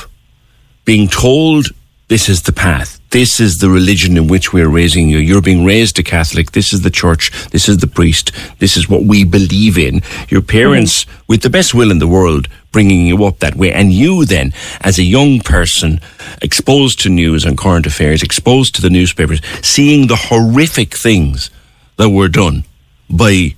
being 0.86 1.08
told 1.08 1.68
this 2.08 2.30
is 2.30 2.44
the 2.44 2.54
path. 2.54 3.02
This 3.10 3.40
is 3.42 3.58
the 3.58 3.70
religion 3.70 4.16
in 4.16 4.28
which 4.28 4.54
we're 4.54 4.70
raising 4.70 5.10
you. 5.10 5.18
You're 5.18 5.42
being 5.42 5.66
raised 5.66 6.00
a 6.00 6.04
Catholic. 6.04 6.52
This 6.52 6.72
is 6.72 6.82
the 6.82 6.90
church. 6.90 7.32
This 7.50 7.68
is 7.68 7.80
the 7.80 7.88
priest. 7.88 8.32
This 8.60 8.78
is 8.78 8.88
what 8.88 9.04
we 9.04 9.26
believe 9.26 9.78
in. 9.78 10.02
Your 10.30 10.42
parents, 10.42 11.04
mm-hmm. 11.04 11.24
with 11.28 11.42
the 11.42 11.50
best 11.50 11.74
will 11.74 11.92
in 11.92 12.00
the 12.00 12.08
world, 12.08 12.48
bringing 12.72 13.06
you 13.06 13.26
up 13.26 13.40
that 13.40 13.56
way. 13.56 13.74
And 13.74 13.92
you 13.92 14.24
then, 14.24 14.54
as 14.82 14.98
a 14.98 15.04
young 15.04 15.42
person, 15.42 16.00
exposed 16.42 17.02
to 17.02 17.10
news 17.10 17.44
and 17.44 17.58
current 17.58 17.86
affairs, 17.86 18.24
exposed 18.24 18.76
to 18.76 18.82
the 18.82 18.90
newspapers, 18.90 19.42
seeing 19.62 20.08
the 20.08 20.16
horrific 20.16 20.96
things 20.96 21.50
that 21.98 22.10
were 22.10 22.30
done 22.30 22.64
by 23.10 23.56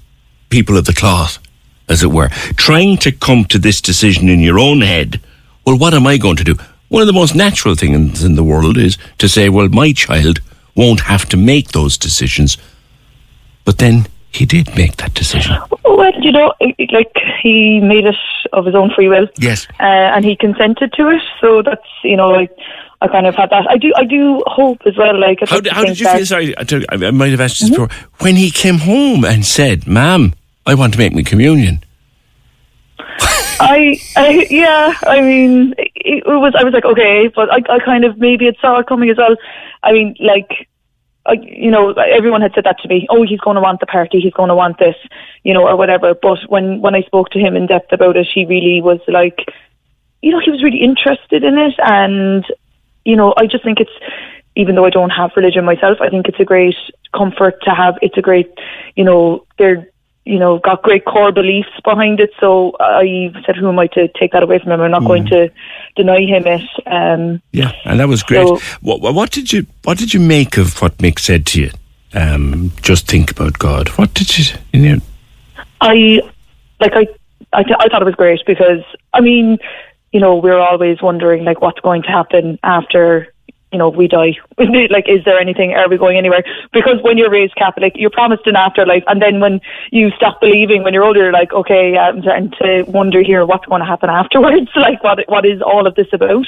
people 0.49 0.75
of 0.75 0.85
the 0.85 0.93
cloth, 0.93 1.37
as 1.87 2.01
it 2.01 2.11
were, 2.11 2.29
trying 2.55 2.97
to 2.97 3.11
come 3.11 3.45
to 3.45 3.59
this 3.59 3.79
decision 3.79 4.27
in 4.27 4.39
your 4.39 4.57
own 4.57 4.81
head. 4.81 5.21
Well, 5.65 5.77
what 5.77 5.93
am 5.93 6.07
I 6.07 6.17
going 6.17 6.37
to 6.37 6.43
do? 6.43 6.55
One 6.89 7.01
of 7.01 7.07
the 7.07 7.13
most 7.13 7.35
natural 7.35 7.75
things 7.75 8.23
in 8.23 8.35
the 8.35 8.43
world 8.43 8.77
is 8.77 8.97
to 9.19 9.29
say, 9.29 9.49
well, 9.49 9.69
my 9.69 9.91
child 9.93 10.39
won't 10.75 11.01
have 11.01 11.27
to 11.29 11.37
make 11.37 11.69
those 11.71 11.97
decisions. 11.97 12.57
But 13.65 13.77
then 13.77 14.07
he 14.31 14.45
did 14.45 14.75
make 14.75 14.97
that 14.97 15.13
decision. 15.13 15.55
Well, 15.83 16.11
you 16.21 16.31
know, 16.31 16.53
like 16.91 17.11
he 17.43 17.79
made 17.79 18.05
it 18.05 18.15
of 18.53 18.65
his 18.65 18.75
own 18.75 18.91
free 18.95 19.07
will. 19.07 19.27
Yes. 19.37 19.67
uh, 19.79 19.83
and 19.83 20.25
he 20.25 20.35
consented 20.35 20.93
to 20.93 21.09
it. 21.09 21.21
So 21.41 21.61
that's 21.61 21.85
you 22.03 22.15
know, 22.15 22.33
I, 22.35 22.47
I 23.01 23.07
kind 23.07 23.27
of 23.27 23.35
had 23.35 23.49
that. 23.51 23.69
I 23.69 23.77
do, 23.77 23.91
I 23.95 24.05
do 24.05 24.41
hope 24.47 24.81
as 24.85 24.97
well. 24.97 25.19
Like, 25.19 25.39
How, 25.47 25.57
like 25.57 25.67
how 25.67 25.83
did 25.85 25.99
you 25.99 26.07
feel? 26.09 26.25
Sorry, 26.25 26.57
I, 26.57 26.63
tell- 26.63 26.83
I 26.89 26.95
I 27.07 27.11
might 27.11 27.31
have 27.31 27.41
asked 27.41 27.59
this 27.61 27.69
before. 27.69 27.89
When 28.19 28.35
he 28.35 28.49
came 28.51 28.77
home 28.79 29.25
and 29.25 29.45
said, 29.45 29.87
Ma'am, 29.87 30.33
I 30.65 30.73
want 30.75 30.93
to 30.93 30.99
make 30.99 31.13
my 31.13 31.23
communion. 31.23 31.83
I, 33.59 33.99
I, 34.15 34.47
yeah, 34.49 34.93
I 35.03 35.21
mean, 35.21 35.75
it, 35.77 36.23
was. 36.25 36.53
I 36.57 36.63
was 36.63 36.73
like, 36.73 36.85
okay, 36.85 37.27
but 37.27 37.51
I, 37.51 37.57
I 37.69 37.79
kind 37.79 38.05
of 38.05 38.17
maybe 38.17 38.47
it 38.47 38.57
saw 38.61 38.79
it 38.79 38.87
coming 38.87 39.09
as 39.09 39.17
well. 39.17 39.35
I 39.83 39.91
mean, 39.91 40.15
like, 40.19 40.67
I, 41.25 41.33
you 41.33 41.69
know, 41.69 41.91
everyone 41.91 42.41
had 42.41 42.53
said 42.53 42.63
that 42.63 42.79
to 42.79 42.87
me. 42.87 43.07
Oh, 43.09 43.23
he's 43.23 43.39
going 43.39 43.55
to 43.55 43.61
want 43.61 43.79
the 43.79 43.85
party. 43.85 44.19
He's 44.19 44.33
going 44.33 44.49
to 44.49 44.55
want 44.55 44.79
this, 44.79 44.95
you 45.43 45.53
know, 45.53 45.67
or 45.67 45.75
whatever. 45.75 46.13
But 46.13 46.39
when 46.47 46.81
when 46.81 46.95
I 46.95 47.01
spoke 47.01 47.29
to 47.31 47.39
him 47.39 47.55
in 47.55 47.67
depth 47.67 47.91
about 47.91 48.17
it, 48.17 48.27
he 48.33 48.45
really 48.45 48.81
was 48.81 48.99
like, 49.07 49.39
you 50.21 50.31
know, 50.31 50.39
he 50.39 50.51
was 50.51 50.63
really 50.63 50.81
interested 50.81 51.43
in 51.43 51.57
it, 51.57 51.75
and 51.79 52.45
you 53.05 53.15
know, 53.15 53.33
I 53.37 53.45
just 53.45 53.63
think 53.63 53.79
it's. 53.79 53.91
Even 54.55 54.75
though 54.75 54.83
I 54.83 54.89
don't 54.89 55.11
have 55.11 55.31
religion 55.37 55.63
myself, 55.63 55.99
I 56.01 56.09
think 56.09 56.27
it's 56.27 56.39
a 56.39 56.43
great 56.43 56.75
comfort 57.15 57.61
to 57.63 57.69
have. 57.69 57.97
It's 58.01 58.17
a 58.17 58.21
great, 58.21 58.51
you 58.95 59.05
know, 59.05 59.45
they're 59.57 59.87
you 60.29 60.37
know, 60.39 60.59
got 60.59 60.83
great 60.83 61.05
core 61.05 61.31
beliefs 61.31 61.69
behind 61.83 62.19
it. 62.19 62.29
So 62.39 62.75
I 62.79 63.31
said, 63.45 63.55
who 63.55 63.67
am 63.67 63.79
I 63.79 63.87
to 63.87 64.07
take 64.19 64.31
that 64.33 64.43
away 64.43 64.59
from 64.59 64.71
him? 64.71 64.81
I'm 64.81 64.91
not 64.91 65.03
going 65.03 65.25
to 65.27 65.49
deny 65.95 66.21
him 66.21 66.45
it. 66.45 66.61
Um, 66.85 67.41
Yeah, 67.51 67.71
and 67.85 67.99
that 67.99 68.07
was 68.07 68.21
great. 68.23 68.47
So- 68.47 68.59
what, 68.81 69.01
what- 69.01 69.15
what 69.15 69.31
did 69.31 69.51
you 69.51 69.65
What 69.85 69.97
did 69.97 70.13
you 70.13 70.19
make 70.19 70.57
of 70.57 70.79
what 70.81 70.97
Mick 70.99 71.17
said 71.19 71.45
to 71.47 71.61
you? 71.61 71.71
Um, 72.13 72.71
just 72.81 73.07
think 73.07 73.31
about 73.31 73.57
God. 73.59 73.89
What 73.97 74.13
did 74.13 74.37
you? 74.37 74.45
You 74.73 74.81
know, 74.95 75.01
I, 75.81 76.21
like, 76.79 76.93
I, 76.93 77.07
I, 77.53 77.63
th- 77.63 77.75
I 77.79 77.87
thought 77.87 78.01
it 78.01 78.05
was 78.05 78.15
great 78.15 78.41
because, 78.45 78.83
I 79.13 79.21
mean, 79.21 79.57
you 80.11 80.19
know, 80.19 80.35
we're 80.35 80.57
always 80.59 81.01
wondering, 81.01 81.43
like, 81.43 81.61
what's 81.61 81.79
going 81.81 82.01
to 82.03 82.09
happen 82.09 82.57
after, 82.63 83.33
you 83.71 83.77
know, 83.77 83.89
we 83.89 84.07
die. 84.07 84.37
like, 84.57 85.07
is 85.07 85.23
there 85.25 85.39
anything? 85.39 85.73
Are 85.73 85.89
we 85.89 85.97
going 85.97 86.17
anywhere? 86.17 86.43
Because 86.73 87.01
when 87.01 87.17
you're 87.17 87.29
raised 87.29 87.55
Catholic, 87.55 87.93
you're 87.95 88.09
promised 88.09 88.47
an 88.47 88.55
afterlife. 88.55 89.03
And 89.07 89.21
then 89.21 89.39
when 89.39 89.61
you 89.91 90.09
stop 90.11 90.41
believing, 90.41 90.83
when 90.83 90.93
you're 90.93 91.03
older, 91.03 91.23
you're 91.23 91.31
like, 91.31 91.53
okay, 91.53 91.97
I'm 91.97 92.21
starting 92.21 92.51
to 92.61 92.83
wonder 92.83 93.21
here 93.21 93.45
what's 93.45 93.65
going 93.65 93.81
to 93.81 93.87
happen 93.87 94.09
afterwards. 94.21 94.69
like, 94.75 95.03
what, 95.03 95.19
what 95.27 95.45
is 95.45 95.61
all 95.61 95.85
of 95.85 95.95
this 95.95 96.07
about? 96.11 96.45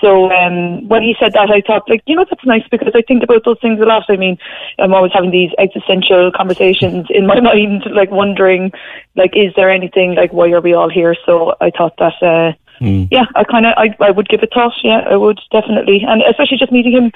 So 0.00 0.32
um, 0.32 0.88
when 0.88 1.02
he 1.02 1.14
said 1.20 1.34
that, 1.34 1.50
I 1.50 1.60
thought, 1.60 1.88
like, 1.88 2.02
you 2.06 2.16
know, 2.16 2.24
that's 2.28 2.44
nice 2.44 2.66
because 2.70 2.92
I 2.94 3.02
think 3.02 3.22
about 3.22 3.44
those 3.44 3.58
things 3.60 3.80
a 3.80 3.84
lot. 3.84 4.04
I 4.08 4.16
mean, 4.16 4.38
I'm 4.78 4.94
always 4.94 5.12
having 5.12 5.30
these 5.30 5.50
existential 5.58 6.32
conversations 6.34 7.06
in 7.10 7.26
my 7.26 7.40
mind, 7.40 7.84
like 7.92 8.10
wondering, 8.10 8.72
like, 9.14 9.36
is 9.36 9.52
there 9.56 9.70
anything, 9.70 10.14
like, 10.14 10.32
why 10.32 10.50
are 10.52 10.60
we 10.62 10.72
all 10.72 10.88
here? 10.88 11.14
So 11.26 11.54
I 11.60 11.70
thought 11.70 11.96
that, 11.98 12.14
uh, 12.22 12.52
yeah, 12.80 13.26
I 13.34 13.44
kind 13.44 13.66
of, 13.66 13.74
I, 13.76 13.94
I 14.00 14.10
would 14.10 14.28
give 14.28 14.42
it 14.42 14.50
thought. 14.52 14.72
Yeah, 14.82 15.00
I 15.08 15.16
would 15.16 15.38
definitely, 15.52 16.02
and 16.06 16.22
especially 16.22 16.56
just 16.58 16.72
meeting 16.72 16.92
him, 16.92 17.12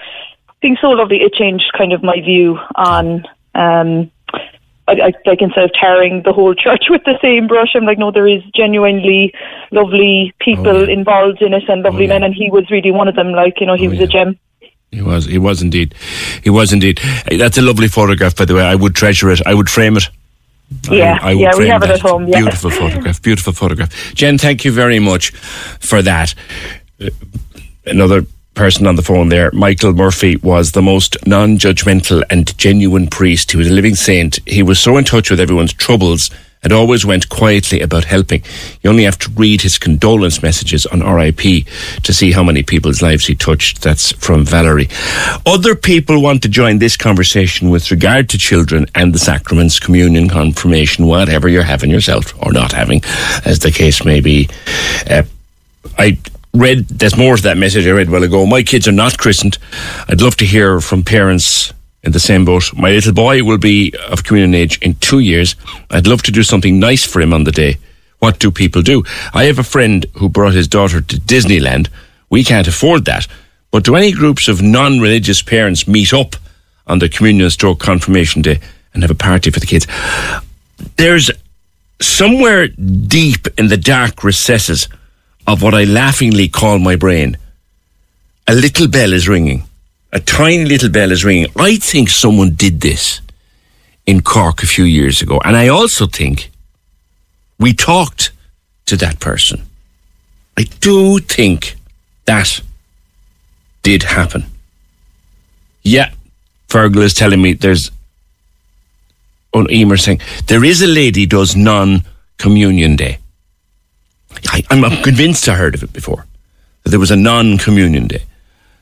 being 0.60 0.76
so 0.80 0.90
lovely, 0.90 1.18
it 1.22 1.32
changed 1.34 1.72
kind 1.76 1.92
of 1.92 2.02
my 2.02 2.20
view 2.20 2.58
on. 2.76 3.24
Um, 3.54 4.10
I, 4.86 4.92
I, 4.92 5.12
like 5.24 5.40
instead 5.40 5.64
of 5.64 5.72
tarring 5.72 6.22
the 6.24 6.32
whole 6.34 6.54
church 6.64 6.84
with 6.90 7.02
the 7.04 7.18
same 7.22 7.46
brush, 7.46 7.70
I'm 7.74 7.84
like, 7.86 7.98
no, 7.98 8.10
there 8.10 8.28
is 8.28 8.42
genuinely 8.54 9.32
lovely 9.70 10.34
people 10.40 10.68
Oh, 10.68 10.82
yeah. 10.84 10.92
involved 10.92 11.40
in 11.40 11.54
it 11.54 11.62
and 11.68 11.82
lovely 11.82 12.04
Oh, 12.04 12.08
yeah. 12.08 12.18
men, 12.18 12.22
and 12.24 12.34
he 12.34 12.50
was 12.50 12.70
really 12.70 12.90
one 12.90 13.08
of 13.08 13.14
them. 13.16 13.32
Like, 13.32 13.60
you 13.60 13.66
know, 13.66 13.74
he 13.76 13.86
Oh, 13.86 13.90
was 13.90 13.98
yeah. 14.00 14.04
a 14.04 14.08
gem. 14.08 14.38
he 14.90 15.00
was. 15.00 15.24
He 15.24 15.38
was 15.38 15.62
indeed. 15.62 15.94
He 16.42 16.50
was 16.50 16.72
indeed. 16.72 17.00
That's 17.30 17.56
a 17.56 17.62
lovely 17.62 17.88
photograph, 17.88 18.36
by 18.36 18.44
the 18.44 18.54
way. 18.54 18.62
I 18.62 18.74
would 18.74 18.94
treasure 18.94 19.30
it. 19.30 19.40
I 19.46 19.54
would 19.54 19.70
frame 19.70 19.96
it. 19.96 20.08
I- 20.90 20.94
Yeah, 20.94 21.18
I 21.22 21.34
would 21.34 21.40
yeah, 21.40 21.56
we 21.56 21.68
have 21.68 21.82
it 21.82 21.86
that. 21.88 21.94
at 21.96 22.00
home, 22.00 22.26
yeah. 22.28 22.40
Beautiful 22.40 22.70
photograph. 22.70 23.22
Beautiful 23.22 23.52
photograph. 23.52 24.14
Jen, 24.14 24.38
thank 24.38 24.64
you 24.64 24.72
very 24.72 24.98
much 24.98 25.30
for 25.80 26.02
that. 26.02 26.34
Uh, 27.00 27.10
Another 27.86 28.24
person 28.54 28.86
on 28.86 28.96
the 28.96 29.02
phone 29.02 29.28
there, 29.28 29.50
Michael 29.52 29.92
Murphy, 29.92 30.36
was 30.36 30.72
the 30.72 30.80
most 30.80 31.16
non 31.26 31.58
judgmental 31.58 32.22
and 32.30 32.56
genuine 32.56 33.08
priest. 33.08 33.50
He 33.50 33.58
was 33.58 33.68
a 33.68 33.72
living 33.74 33.94
saint. 33.94 34.38
He 34.46 34.62
was 34.62 34.78
so 34.80 34.96
in 34.96 35.04
touch 35.04 35.30
with 35.30 35.38
everyone's 35.38 35.74
troubles 35.74 36.30
and 36.64 36.72
always 36.72 37.04
went 37.04 37.28
quietly 37.28 37.80
about 37.80 38.04
helping. 38.04 38.42
You 38.82 38.90
only 38.90 39.04
have 39.04 39.18
to 39.18 39.30
read 39.30 39.60
his 39.60 39.78
condolence 39.78 40.42
messages 40.42 40.86
on 40.86 41.00
RIP 41.00 41.66
to 42.02 42.12
see 42.12 42.32
how 42.32 42.42
many 42.42 42.62
people's 42.62 43.02
lives 43.02 43.26
he 43.26 43.34
touched. 43.34 43.82
That's 43.82 44.12
from 44.12 44.44
Valerie. 44.44 44.88
Other 45.46 45.74
people 45.74 46.22
want 46.22 46.42
to 46.42 46.48
join 46.48 46.78
this 46.78 46.96
conversation 46.96 47.70
with 47.70 47.90
regard 47.90 48.28
to 48.30 48.38
children 48.38 48.86
and 48.94 49.14
the 49.14 49.18
sacraments, 49.18 49.78
communion, 49.78 50.28
confirmation, 50.28 51.06
whatever 51.06 51.48
you're 51.48 51.62
having 51.62 51.90
yourself 51.90 52.34
or 52.42 52.52
not 52.52 52.72
having, 52.72 53.02
as 53.44 53.58
the 53.58 53.70
case 53.70 54.04
may 54.04 54.20
be. 54.20 54.48
Uh, 55.08 55.22
I 55.98 56.18
read, 56.54 56.88
there's 56.88 57.16
more 57.16 57.36
to 57.36 57.42
that 57.42 57.58
message 57.58 57.86
I 57.86 57.90
read 57.90 58.08
a 58.08 58.10
while 58.10 58.22
ago. 58.22 58.46
My 58.46 58.62
kids 58.62 58.88
are 58.88 58.92
not 58.92 59.18
christened. 59.18 59.58
I'd 60.08 60.22
love 60.22 60.36
to 60.36 60.46
hear 60.46 60.80
from 60.80 61.02
parents 61.02 61.72
in 62.04 62.12
the 62.12 62.20
same 62.20 62.44
boat. 62.44 62.72
My 62.74 62.90
little 62.90 63.12
boy 63.12 63.42
will 63.42 63.58
be 63.58 63.94
of 64.08 64.24
communion 64.24 64.54
age 64.54 64.78
in 64.82 64.94
two 64.96 65.20
years. 65.20 65.56
I'd 65.90 66.06
love 66.06 66.22
to 66.24 66.32
do 66.32 66.42
something 66.42 66.78
nice 66.78 67.04
for 67.04 67.20
him 67.20 67.32
on 67.32 67.44
the 67.44 67.52
day. 67.52 67.78
What 68.18 68.38
do 68.38 68.50
people 68.50 68.82
do? 68.82 69.04
I 69.32 69.44
have 69.44 69.58
a 69.58 69.64
friend 69.64 70.06
who 70.14 70.28
brought 70.28 70.54
his 70.54 70.68
daughter 70.68 71.00
to 71.00 71.16
Disneyland. 71.16 71.88
We 72.30 72.44
can't 72.44 72.68
afford 72.68 73.04
that. 73.04 73.26
But 73.70 73.84
do 73.84 73.96
any 73.96 74.12
groups 74.12 74.48
of 74.48 74.62
non 74.62 75.00
religious 75.00 75.42
parents 75.42 75.88
meet 75.88 76.12
up 76.12 76.36
on 76.86 76.98
the 76.98 77.08
communion 77.08 77.50
stroke 77.50 77.80
confirmation 77.80 78.42
day 78.42 78.60
and 78.92 79.02
have 79.02 79.10
a 79.10 79.16
party 79.16 79.50
for 79.50 79.60
the 79.60 79.66
kids? 79.66 79.86
There's 80.96 81.30
somewhere 82.00 82.68
deep 82.68 83.48
in 83.58 83.68
the 83.68 83.76
dark 83.76 84.22
recesses 84.22 84.88
of 85.46 85.62
what 85.62 85.74
I 85.74 85.84
laughingly 85.84 86.48
call 86.48 86.78
my 86.78 86.96
brain, 86.96 87.36
a 88.46 88.54
little 88.54 88.88
bell 88.88 89.12
is 89.12 89.28
ringing. 89.28 89.64
A 90.14 90.20
tiny 90.20 90.64
little 90.64 90.90
bell 90.90 91.10
is 91.10 91.24
ringing. 91.24 91.48
I 91.56 91.76
think 91.76 92.08
someone 92.08 92.54
did 92.54 92.80
this 92.80 93.20
in 94.06 94.22
Cork 94.22 94.62
a 94.62 94.66
few 94.66 94.84
years 94.84 95.20
ago. 95.20 95.40
And 95.44 95.56
I 95.56 95.68
also 95.68 96.06
think 96.06 96.50
we 97.58 97.72
talked 97.72 98.30
to 98.86 98.96
that 98.96 99.18
person. 99.18 99.66
I 100.56 100.62
do 100.62 101.18
think 101.18 101.74
that 102.26 102.60
did 103.82 104.04
happen. 104.04 104.46
Yeah, 105.82 106.12
Fergal 106.68 107.02
is 107.02 107.14
telling 107.14 107.42
me 107.42 107.54
there's 107.54 107.90
on 109.52 109.70
Emer 109.70 109.96
saying 109.96 110.20
there 110.46 110.64
is 110.64 110.80
a 110.80 110.86
lady 110.86 111.26
does 111.26 111.56
non 111.56 112.02
communion 112.38 112.96
day. 112.96 113.18
I, 114.48 114.62
I'm, 114.70 114.84
I'm 114.84 115.02
convinced 115.02 115.48
I 115.48 115.54
heard 115.56 115.74
of 115.74 115.82
it 115.82 115.92
before 115.92 116.26
that 116.82 116.90
there 116.90 117.00
was 117.00 117.10
a 117.10 117.16
non 117.16 117.58
communion 117.58 118.06
day. 118.06 118.22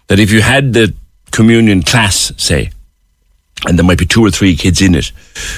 That 0.09 0.19
if 0.19 0.31
you 0.31 0.43
had 0.43 0.73
the 0.75 0.95
communion 1.33 1.83
class, 1.83 2.33
say, 2.37 2.71
and 3.67 3.79
there 3.79 3.85
might 3.85 3.99
be 3.99 4.07
two 4.07 4.25
or 4.25 4.31
three 4.31 4.55
kids 4.57 4.81
in 4.81 4.95
it 4.95 5.13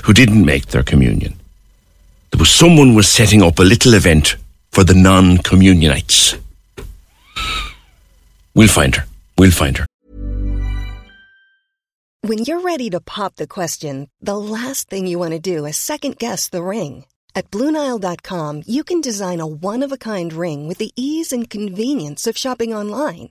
who 0.04 0.12
didn't 0.12 0.44
make 0.44 0.66
their 0.66 0.82
communion, 0.82 1.34
there 2.30 2.38
was 2.38 2.50
someone 2.50 2.94
was 2.94 3.08
setting 3.08 3.42
up 3.42 3.58
a 3.58 3.62
little 3.62 3.94
event 3.94 4.36
for 4.72 4.84
the 4.84 4.94
non 4.94 5.38
communionites. 5.38 6.36
We'll 8.54 8.68
find 8.68 8.94
her. 8.96 9.04
We'll 9.36 9.50
find 9.50 9.76
her. 9.78 9.86
When 12.22 12.38
you're 12.38 12.60
ready 12.62 12.88
to 12.90 13.00
pop 13.00 13.36
the 13.36 13.46
question, 13.46 14.08
the 14.20 14.38
last 14.38 14.88
thing 14.88 15.06
you 15.06 15.18
want 15.18 15.32
to 15.32 15.38
do 15.38 15.66
is 15.66 15.76
second 15.76 16.18
guess 16.18 16.48
the 16.48 16.62
ring. 16.62 17.04
At 17.34 17.50
Bluenile.com, 17.50 18.62
you 18.66 18.84
can 18.84 19.00
design 19.00 19.40
a 19.40 19.46
one 19.46 19.82
of 19.82 19.92
a 19.92 19.98
kind 19.98 20.32
ring 20.32 20.68
with 20.68 20.78
the 20.78 20.92
ease 20.96 21.32
and 21.32 21.50
convenience 21.50 22.26
of 22.26 22.38
shopping 22.38 22.72
online. 22.72 23.30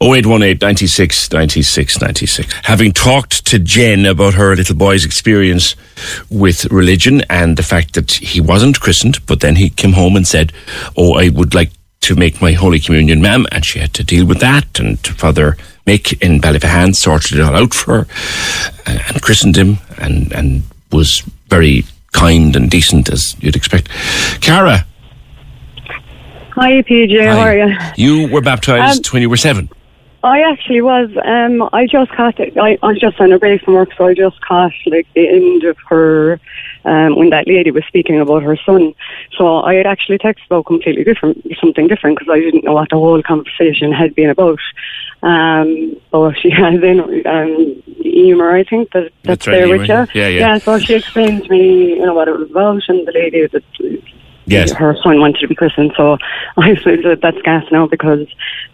0818 0.00 0.58
96 0.60 1.32
96 1.32 2.00
96. 2.00 2.52
Having 2.64 2.92
talked 2.92 3.44
to 3.46 3.58
Jen 3.58 4.06
about 4.06 4.34
her 4.34 4.54
little 4.54 4.76
boy's 4.76 5.04
experience 5.04 5.74
with 6.30 6.70
religion 6.70 7.22
and 7.28 7.56
the 7.56 7.64
fact 7.64 7.94
that 7.94 8.12
he 8.12 8.40
wasn't 8.40 8.80
christened, 8.80 9.24
but 9.26 9.40
then 9.40 9.56
he 9.56 9.70
came 9.70 9.94
home 9.94 10.14
and 10.14 10.26
said, 10.26 10.52
Oh, 10.96 11.14
I 11.14 11.30
would 11.30 11.52
like 11.52 11.72
to 12.02 12.14
make 12.14 12.40
my 12.40 12.52
Holy 12.52 12.78
Communion, 12.78 13.20
ma'am, 13.20 13.44
and 13.50 13.64
she 13.64 13.80
had 13.80 13.92
to 13.94 14.04
deal 14.04 14.24
with 14.24 14.38
that. 14.38 14.78
And 14.78 15.00
Father 15.00 15.56
Mick 15.84 16.22
in 16.22 16.40
Ballyphehane 16.40 16.94
sorted 16.94 17.38
it 17.38 17.42
all 17.42 17.56
out 17.56 17.74
for 17.74 18.04
her 18.04 18.06
and, 18.86 19.00
and 19.08 19.20
christened 19.20 19.56
him 19.56 19.78
and, 19.98 20.32
and 20.32 20.62
was 20.92 21.22
very 21.48 21.84
kind 22.12 22.54
and 22.54 22.70
decent, 22.70 23.10
as 23.10 23.34
you'd 23.40 23.56
expect. 23.56 23.88
Caragh. 24.40 24.84
Hi, 26.54 26.82
PJ. 26.82 27.24
How 27.26 27.38
are 27.40 27.56
you? 27.56 27.76
You 27.96 28.32
were 28.32 28.42
baptised 28.42 29.06
um, 29.06 29.10
when 29.12 29.22
you 29.22 29.30
were 29.30 29.36
seven. 29.36 29.68
I 30.22 30.40
actually 30.40 30.82
was. 30.82 31.10
Um, 31.24 31.68
I 31.72 31.86
just 31.86 32.10
caught 32.10 32.40
it. 32.40 32.56
I, 32.58 32.76
I 32.82 32.88
was 32.88 33.00
just 33.00 33.20
on 33.20 33.32
a 33.32 33.38
break 33.38 33.62
from 33.62 33.74
work, 33.74 33.90
so 33.96 34.06
I 34.06 34.14
just 34.14 34.40
caught 34.40 34.72
like 34.86 35.06
the 35.14 35.28
end 35.28 35.62
of 35.64 35.76
her 35.88 36.40
um, 36.84 37.16
when 37.16 37.30
that 37.30 37.46
lady 37.46 37.70
was 37.70 37.84
speaking 37.86 38.20
about 38.20 38.42
her 38.42 38.56
son. 38.66 38.94
So 39.36 39.60
I 39.60 39.74
had 39.74 39.86
actually 39.86 40.18
texted 40.18 40.46
about 40.46 40.66
completely 40.66 41.04
different, 41.04 41.46
something 41.60 41.86
different, 41.86 42.18
because 42.18 42.32
I 42.32 42.40
didn't 42.40 42.64
know 42.64 42.72
what 42.72 42.90
the 42.90 42.96
whole 42.96 43.22
conversation 43.22 43.92
had 43.92 44.14
been 44.16 44.30
about. 44.30 44.58
Um, 45.22 45.96
but 46.10 46.32
she 46.32 46.50
had 46.56 46.80
then 46.80 47.00
um, 47.24 47.82
Emer, 48.04 48.56
I 48.56 48.64
think 48.64 48.90
that 48.92 49.12
that's, 49.22 49.44
That's 49.44 49.46
right, 49.46 49.54
there 49.54 49.68
with 49.68 49.88
you. 49.88 50.20
yeah, 50.20 50.28
yeah. 50.28 50.28
Yeah. 50.28 50.58
So 50.58 50.78
she 50.80 50.94
explained 50.94 51.44
to 51.44 51.50
me, 51.50 51.90
you 51.90 52.06
know, 52.06 52.14
what 52.14 52.26
it 52.26 52.36
was 52.36 52.50
about, 52.50 52.82
and 52.88 53.06
the 53.06 53.12
lady 53.12 53.46
that 53.46 53.62
Yes. 54.50 54.72
her 54.72 54.96
son 55.02 55.20
wanted 55.20 55.40
to 55.40 55.48
be 55.48 55.54
christened. 55.54 55.92
So 55.96 56.18
I 56.56 56.76
said 56.76 57.02
that 57.04 57.20
that's 57.22 57.40
gas 57.42 57.64
now 57.70 57.86
because 57.86 58.26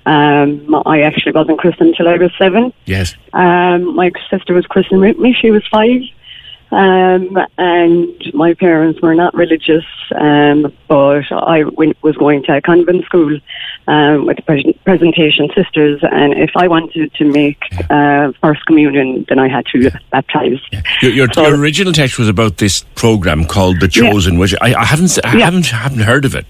um, 0.07 0.83
I 0.87 1.03
actually 1.03 1.33
wasn't 1.33 1.59
christened 1.59 1.91
until 1.91 2.09
I 2.09 2.17
was 2.17 2.33
seven. 2.39 2.73
Yes. 2.87 3.15
Um, 3.33 3.95
my 3.95 4.13
sister 4.31 4.55
was 4.55 4.67
christened 4.67 5.01
with 5.01 5.19
me. 5.19 5.33
She 5.33 5.51
was 5.51 5.67
five. 5.69 6.01
Um, 6.71 7.39
and 7.57 8.35
my 8.35 8.55
parents 8.55 9.01
were 9.01 9.15
not 9.15 9.33
religious, 9.35 9.85
um, 10.17 10.73
but 10.89 11.23
I 11.31 11.65
went, 11.65 11.97
was 12.03 12.17
going 12.17 12.43
to 12.45 12.57
a 12.57 12.61
convent 12.61 13.05
school 13.05 13.39
um, 13.87 14.27
with 14.27 14.37
the 14.39 14.43
pres- 14.43 14.77
presentation 14.85 15.49
sisters, 15.55 16.01
and 16.03 16.33
if 16.35 16.51
I 16.57 16.67
wanted 16.67 17.13
to 17.15 17.25
make 17.31 17.63
uh, 17.91 18.33
first 18.41 18.65
communion, 18.67 19.25
then 19.29 19.39
I 19.39 19.49
had 19.49 19.67
to 19.67 19.91
baptize. 20.11 20.59
Your, 21.01 21.13
your, 21.13 21.29
your 21.37 21.55
original 21.57 21.93
text 21.93 22.19
was 22.19 22.29
about 22.29 22.57
this 22.57 22.85
program 22.97 23.45
called 23.45 23.79
The 23.81 23.91
Yeah. 23.95 24.11
Chosen, 24.11 24.39
which 24.39 24.55
I, 24.61 24.75
I 24.75 24.85
haven't 24.85 25.17
I 25.25 25.37
Yeah. 25.37 25.45
haven't 25.45 25.67
haven't 25.67 26.01
heard 26.01 26.25
of 26.25 26.35
it. 26.35 26.47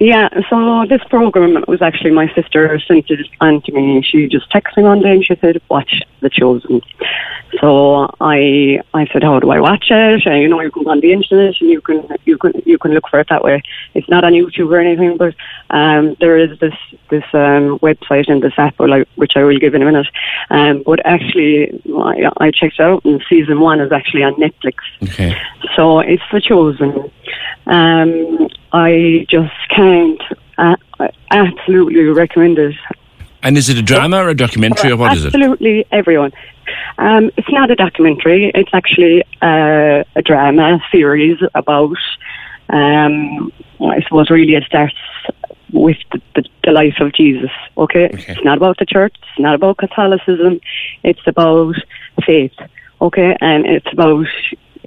Yeah, 0.00 0.28
so 0.50 0.84
this 0.88 1.02
program 1.08 1.64
was 1.68 1.80
actually 1.80 2.10
my 2.10 2.26
sister 2.34 2.78
sent 2.86 3.08
it 3.10 3.26
on 3.40 3.62
to 3.62 3.72
me. 3.72 4.02
She 4.02 4.26
just 4.26 4.50
texted 4.52 4.78
me 4.78 4.82
one 4.82 5.00
day 5.00 5.12
and 5.12 5.24
she 5.24 5.36
said, 5.40 5.60
"Watch 5.70 6.02
The 6.24 6.30
Chosen." 6.30 6.80
So 7.60 8.10
I 8.20 8.80
I 8.94 9.06
said, 9.12 9.22
"How 9.22 9.38
do 9.38 9.50
I 9.50 9.60
watch 9.60 9.86
it?" 9.90 10.26
And, 10.26 10.42
you 10.42 10.48
know, 10.48 10.60
you 10.60 10.70
can 10.70 10.82
go 10.84 10.90
on 10.90 11.00
the 11.00 11.12
internet 11.12 11.54
and 11.60 11.70
you 11.70 11.80
can 11.80 11.98
you 12.24 12.36
can 12.36 12.52
you 12.66 12.78
can 12.78 12.92
look 12.92 13.06
for 13.08 13.20
it 13.20 13.28
that 13.30 13.44
way. 13.44 13.62
It's 13.94 14.08
not 14.08 14.24
on 14.24 14.32
YouTube 14.32 14.70
or 14.72 14.80
anything, 14.80 15.16
but 15.16 15.34
um, 15.70 16.16
there 16.20 16.36
is 16.36 16.58
this 16.58 16.74
this 17.10 17.24
um, 17.32 17.78
website 17.78 18.28
and 18.28 18.42
this 18.42 18.54
app, 18.56 18.78
which 19.22 19.36
I- 19.36 19.44
will 19.44 19.58
give 19.58 19.74
in 19.74 19.82
a 19.82 19.84
minute. 19.84 20.08
Um, 20.50 20.82
but 20.84 20.98
actually, 21.04 21.80
I, 22.10 22.30
I 22.38 22.50
checked 22.50 22.80
it 22.80 22.82
out, 22.82 23.04
and 23.04 23.22
season 23.28 23.60
one 23.60 23.78
is 23.80 23.92
actually 23.92 24.24
on 24.24 24.34
Netflix. 24.34 24.76
Okay. 25.02 25.36
So 25.76 26.00
it's 26.00 26.22
the 26.32 26.40
chosen. 26.40 26.90
Um, 27.66 28.48
I 28.72 29.26
just 29.28 29.54
can't 29.70 30.22
uh, 30.58 30.76
absolutely 31.30 32.04
recommend 32.04 32.58
it. 32.58 32.74
And 33.44 33.58
is 33.58 33.68
it 33.68 33.76
a 33.76 33.82
drama 33.82 34.24
or 34.24 34.30
a 34.30 34.34
documentary 34.34 34.90
or 34.90 34.96
what 34.96 35.16
is 35.16 35.24
it? 35.24 35.34
Absolutely, 35.34 35.86
everyone. 35.92 36.32
Um, 36.96 37.30
it's 37.36 37.50
not 37.50 37.70
a 37.70 37.76
documentary. 37.76 38.50
It's 38.54 38.70
actually 38.72 39.22
uh, 39.42 40.02
a 40.16 40.22
drama 40.22 40.80
series 40.90 41.38
about. 41.54 41.96
Um, 42.70 43.52
I 43.80 44.00
suppose 44.02 44.30
really 44.30 44.54
it 44.54 44.64
starts 44.64 44.94
with 45.72 45.98
the, 46.12 46.22
the, 46.34 46.44
the 46.64 46.72
life 46.72 46.94
of 47.00 47.12
Jesus. 47.12 47.50
Okay? 47.76 48.08
it's 48.10 48.44
not 48.44 48.56
about 48.56 48.78
the 48.78 48.86
church. 48.86 49.14
It's 49.18 49.38
not 49.38 49.54
about 49.54 49.76
Catholicism. 49.76 50.60
It's 51.02 51.26
about 51.26 51.74
faith. 52.24 52.54
Okay, 53.02 53.36
and 53.42 53.66
it's 53.66 53.92
about 53.92 54.26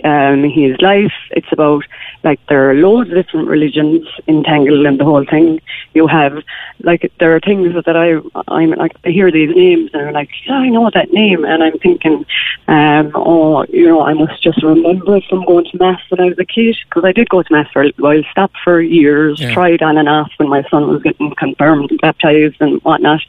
um, 0.04 0.44
his 0.44 0.80
life. 0.82 1.14
It's 1.32 1.52
about 1.52 1.84
like 2.24 2.40
there 2.48 2.70
are 2.70 2.74
loads 2.74 3.10
of 3.10 3.16
different 3.16 3.48
religions 3.48 4.08
entangled 4.28 4.86
in 4.86 4.98
the 4.98 5.06
whole 5.06 5.26
thing. 5.26 5.62
You 5.94 6.08
have 6.08 6.44
like 6.84 7.12
there 7.20 7.36
are 7.36 7.40
things 7.40 7.74
that 7.86 7.96
I 7.96 8.20
I'm 8.48 8.72
like 8.72 8.96
I 9.06 9.10
hear 9.10 9.32
these 9.32 9.56
names 9.56 9.92
and 9.94 10.08
I'm 10.08 10.14
like 10.14 10.30
yeah 10.46 10.56
I 10.56 10.70
know 10.70 10.90
that 10.94 11.12
name 11.12 11.44
and 11.46 11.64
I'm 11.64 11.78
thinking 11.80 12.26
um 12.68 13.12
oh 13.16 13.66
you 13.70 13.88
know 13.88 14.02
I 14.02 14.14
must 14.14 14.44
just 14.44 14.62
remember 14.62 15.18
it 15.18 15.24
from 15.30 15.46
going 15.46 15.66
to 15.72 15.78
mass 15.78 16.00
when 16.10 16.20
I 16.20 16.26
was 16.26 16.40
a 16.40 16.46
kid 16.46 16.76
because 16.88 17.04
I 17.04 17.12
did 17.12 17.30
go 17.30 17.42
to 17.42 17.54
mass 17.54 17.70
for 17.72 17.84
a 17.84 17.92
while 17.98 18.22
stopped 18.32 18.58
for 18.64 18.82
years 18.82 19.40
Yeah. 19.42 19.54
tried 19.54 19.82
on 19.82 19.98
and 19.98 20.10
off 20.10 20.32
when 20.38 20.50
my 20.50 20.64
son 20.70 20.88
was 20.88 21.02
getting 21.02 21.34
confirmed 21.36 21.92
and 21.92 22.02
baptized 22.02 22.58
and 22.60 22.82
whatnot 22.84 23.22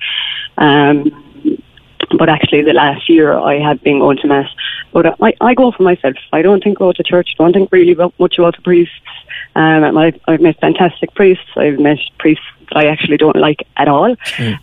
um 0.59 1.24
but 2.16 2.28
actually 2.28 2.62
the 2.62 2.72
last 2.72 3.08
year 3.08 3.34
I 3.36 3.58
have 3.58 3.82
been 3.82 3.98
going 3.98 4.18
to 4.18 4.26
mass. 4.26 4.48
But 4.92 5.20
I, 5.22 5.34
I 5.40 5.54
go 5.54 5.72
for 5.72 5.82
myself. 5.82 6.16
I 6.32 6.42
don't 6.42 6.62
think 6.62 6.78
go 6.78 6.92
to 6.92 7.02
church. 7.02 7.34
Don't 7.36 7.52
think 7.52 7.70
really 7.70 7.94
much 7.94 8.38
about 8.38 8.56
the 8.56 8.62
priests. 8.62 8.94
Um, 9.54 9.96
I've, 9.98 10.18
I've 10.26 10.40
met 10.40 10.60
fantastic 10.60 11.14
priests. 11.14 11.50
I've 11.56 11.78
met 11.78 11.98
priests 12.18 12.44
I 12.72 12.87
actually 12.87 13.16
don't 13.16 13.37
like 13.37 13.66
at 13.76 13.88
all, 13.88 14.11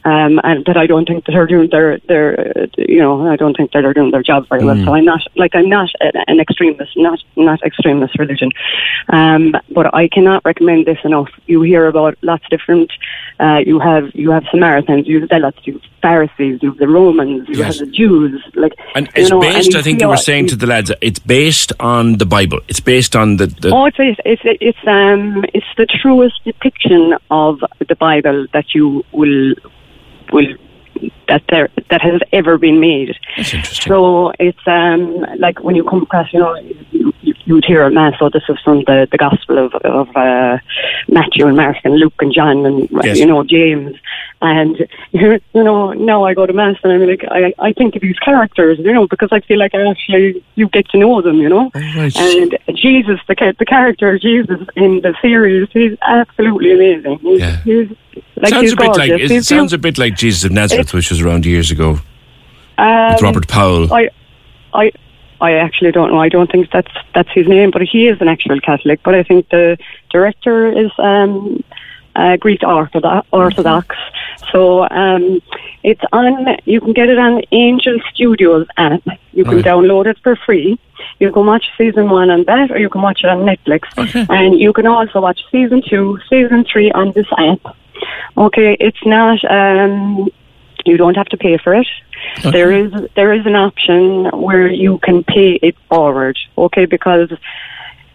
um, 0.05 0.39
and 0.43 0.65
that 0.65 0.77
I 0.77 0.85
don't 0.87 1.07
think 1.07 1.25
that 1.25 1.31
they're 1.33 1.47
doing 1.47 1.69
their 1.69 1.99
their 2.07 2.27
uh, 2.57 2.67
you 2.77 2.99
know 2.99 3.27
I 3.27 3.35
don't 3.35 3.55
think 3.55 3.71
that 3.71 3.81
they're 3.81 3.93
doing 3.93 4.11
their 4.11 4.23
job 4.23 4.47
very 4.49 4.63
well. 4.65 4.77
So 4.85 4.93
I'm 4.93 5.05
not 5.05 5.21
like 5.35 5.55
I'm 5.55 5.69
not 5.69 5.89
an 6.01 6.39
extremist, 6.39 6.91
not 6.97 7.19
not 7.35 7.61
extremist 7.63 8.17
religion, 8.19 8.51
um, 9.09 9.55
but 9.71 9.93
I 9.93 10.07
cannot 10.07 10.43
recommend 10.45 10.85
this 10.85 10.99
enough. 11.03 11.29
You 11.47 11.61
hear 11.61 11.87
about 11.87 12.17
lots 12.21 12.43
of 12.45 12.49
different. 12.49 12.91
Uh, 13.39 13.59
you 13.65 13.79
have 13.79 14.11
you 14.13 14.31
have 14.31 14.45
Samaritans, 14.51 15.07
you 15.07 15.19
have 15.19 15.29
Zealots, 15.29 15.59
you 15.63 15.73
have 15.73 15.81
Pharisees, 16.01 16.59
you 16.61 16.69
have 16.69 16.77
the 16.77 16.87
Romans, 16.87 17.49
you 17.49 17.55
Yes. 17.57 17.79
have 17.79 17.87
the 17.87 17.91
Jews. 17.91 18.41
Like 18.55 18.73
And 18.95 19.07
you 19.07 19.11
it's 19.23 19.29
know, 19.29 19.41
based, 19.41 19.73
you 19.73 19.79
I 19.79 19.81
think 19.81 19.99
you 20.01 20.07
were 20.07 20.17
saying 20.17 20.47
to 20.47 20.55
the 20.55 20.67
lads, 20.67 20.91
it's 21.01 21.19
based 21.19 21.73
on 21.79 22.17
the 22.17 22.25
Bible. 22.25 22.59
It's 22.69 22.79
based 22.79 23.15
on 23.15 23.37
the. 23.37 23.47
the 23.47 23.69
Oh, 23.73 23.85
it's 23.85 23.97
it's 23.99 24.19
it's 24.25 24.41
it's 24.61 24.87
um 24.87 25.43
it's 25.53 25.65
the 25.77 25.85
truest 25.85 26.37
depiction 26.45 27.15
of 27.29 27.59
the 27.89 27.94
Bible 27.95 28.47
that 28.53 28.73
you 28.73 29.03
will 29.11 29.53
will 30.31 30.47
that 31.27 31.43
there 31.49 31.69
that 31.89 32.01
has 32.01 32.21
ever 32.31 32.57
been 32.57 32.79
made. 32.79 33.15
That's 33.37 33.53
interesting. 33.53 33.91
So 33.91 34.31
it's 34.39 34.67
um 34.67 35.25
like 35.39 35.59
when 35.63 35.75
you 35.75 35.83
come 35.83 36.03
across, 36.03 36.31
you 36.33 36.39
know, 36.39 36.55
you, 36.91 37.13
you, 37.21 37.34
you 37.45 37.55
would 37.55 37.65
hear 37.65 37.83
a 37.83 37.91
mass. 37.91 38.13
So 38.19 38.29
this 38.29 38.43
is 38.49 38.57
from 38.63 38.79
the 38.85 39.07
the 39.11 39.17
Gospel 39.17 39.57
of 39.57 39.73
of 39.75 40.07
uh, 40.15 40.57
Matthew 41.07 41.47
and 41.47 41.55
Mark 41.55 41.77
and 41.83 41.95
Luke 41.99 42.13
and 42.19 42.33
John 42.33 42.65
and 42.65 42.89
Yes. 43.03 43.17
you 43.19 43.25
know 43.25 43.43
James. 43.43 43.95
And 44.41 44.87
you 45.11 45.39
know, 45.53 45.93
now 45.93 46.23
I 46.25 46.33
go 46.33 46.45
to 46.45 46.53
mass 46.53 46.77
and 46.83 46.91
I'm 46.93 47.07
like, 47.07 47.23
I 47.29 47.53
I 47.59 47.73
think 47.73 47.95
of 47.95 48.01
these 48.01 48.19
characters, 48.19 48.79
you 48.79 48.93
know, 48.93 49.07
because 49.07 49.29
I 49.31 49.39
feel 49.41 49.57
like 49.59 49.73
I 49.73 49.89
actually 49.89 50.43
you 50.55 50.67
get 50.69 50.87
to 50.89 50.97
know 50.97 51.21
them, 51.21 51.37
you 51.37 51.49
know. 51.49 51.71
right. 51.73 52.15
And 52.17 52.57
Jesus, 52.75 53.19
the 53.27 53.55
the 53.57 53.65
character 53.65 54.13
of 54.13 54.21
Jesus 54.21 54.59
in 54.75 55.01
the 55.01 55.15
series, 55.21 55.67
he's 55.71 55.97
absolutely 56.01 56.71
amazing. 56.73 57.19
He's, 57.19 57.39
Yeah. 57.39 57.57
he's 57.63 57.89
like 58.37 58.49
sounds 58.49 58.73
a 58.73 58.75
bit 58.75 58.97
like 58.97 59.11
it 59.11 59.43
sounds 59.45 59.73
a 59.73 59.77
bit 59.77 59.97
like 59.97 60.15
Jesus 60.15 60.43
of 60.45 60.51
Nazareth, 60.51 60.93
which 60.93 61.09
was 61.09 61.21
around 61.21 61.45
years 61.45 61.71
ago 61.71 61.99
um, 62.77 63.13
with 63.13 63.21
Robert 63.21 63.47
Powell. 63.47 63.91
I, 63.93 64.09
I, 64.73 64.91
I 65.41 65.53
actually 65.53 65.91
don't 65.91 66.11
know. 66.11 66.19
I 66.19 66.29
don't 66.29 66.51
think 66.51 66.71
that's 66.71 66.91
that's 67.13 67.29
his 67.33 67.47
name, 67.47 67.71
but 67.71 67.81
he 67.81 68.07
is 68.07 68.19
an 68.21 68.27
actual 68.27 68.59
Catholic. 68.61 69.01
But 69.03 69.15
I 69.15 69.23
think 69.23 69.49
the 69.49 69.77
director 70.09 70.67
is 70.71 70.91
um, 70.97 71.63
uh, 72.15 72.37
Greek 72.37 72.63
Orthodox. 72.63 73.27
Orthodox. 73.31 73.95
So 74.51 74.87
um, 74.89 75.41
it's 75.83 76.01
on. 76.13 76.55
You 76.65 76.79
can 76.79 76.93
get 76.93 77.09
it 77.09 77.17
on 77.17 77.41
Angel 77.51 77.97
Studios 78.13 78.67
app. 78.77 79.01
You 79.33 79.43
can 79.43 79.55
Right. 79.57 79.65
download 79.65 80.05
it 80.07 80.17
for 80.23 80.35
free. 80.37 80.79
You 81.19 81.31
can 81.31 81.45
watch 81.45 81.65
season 81.77 82.09
one 82.09 82.29
on 82.29 82.43
that, 82.45 82.71
or 82.71 82.77
you 82.79 82.89
can 82.89 83.01
watch 83.01 83.21
it 83.23 83.29
on 83.29 83.39
Netflix. 83.39 83.81
Okay. 83.97 84.25
And 84.29 84.57
you 84.59 84.71
can 84.71 84.87
also 84.87 85.19
watch 85.19 85.41
season 85.51 85.81
two, 85.89 86.17
season 86.29 86.63
three 86.71 86.91
on 86.93 87.11
this 87.11 87.27
app. 87.37 87.75
Okay, 88.37 88.77
it's 88.79 89.05
not. 89.05 89.39
Um, 89.51 90.29
you 90.85 90.97
don't 90.97 91.15
have 91.15 91.27
to 91.27 91.37
pay 91.37 91.57
for 91.57 91.73
it. 91.73 91.87
There 92.43 92.71
is 92.71 92.91
there 93.15 93.33
is 93.33 93.45
an 93.45 93.55
option 93.55 94.25
where 94.39 94.67
you 94.67 94.99
can 94.99 95.23
pay 95.23 95.53
it 95.61 95.75
forward. 95.89 96.37
Okay, 96.57 96.85
because 96.85 97.31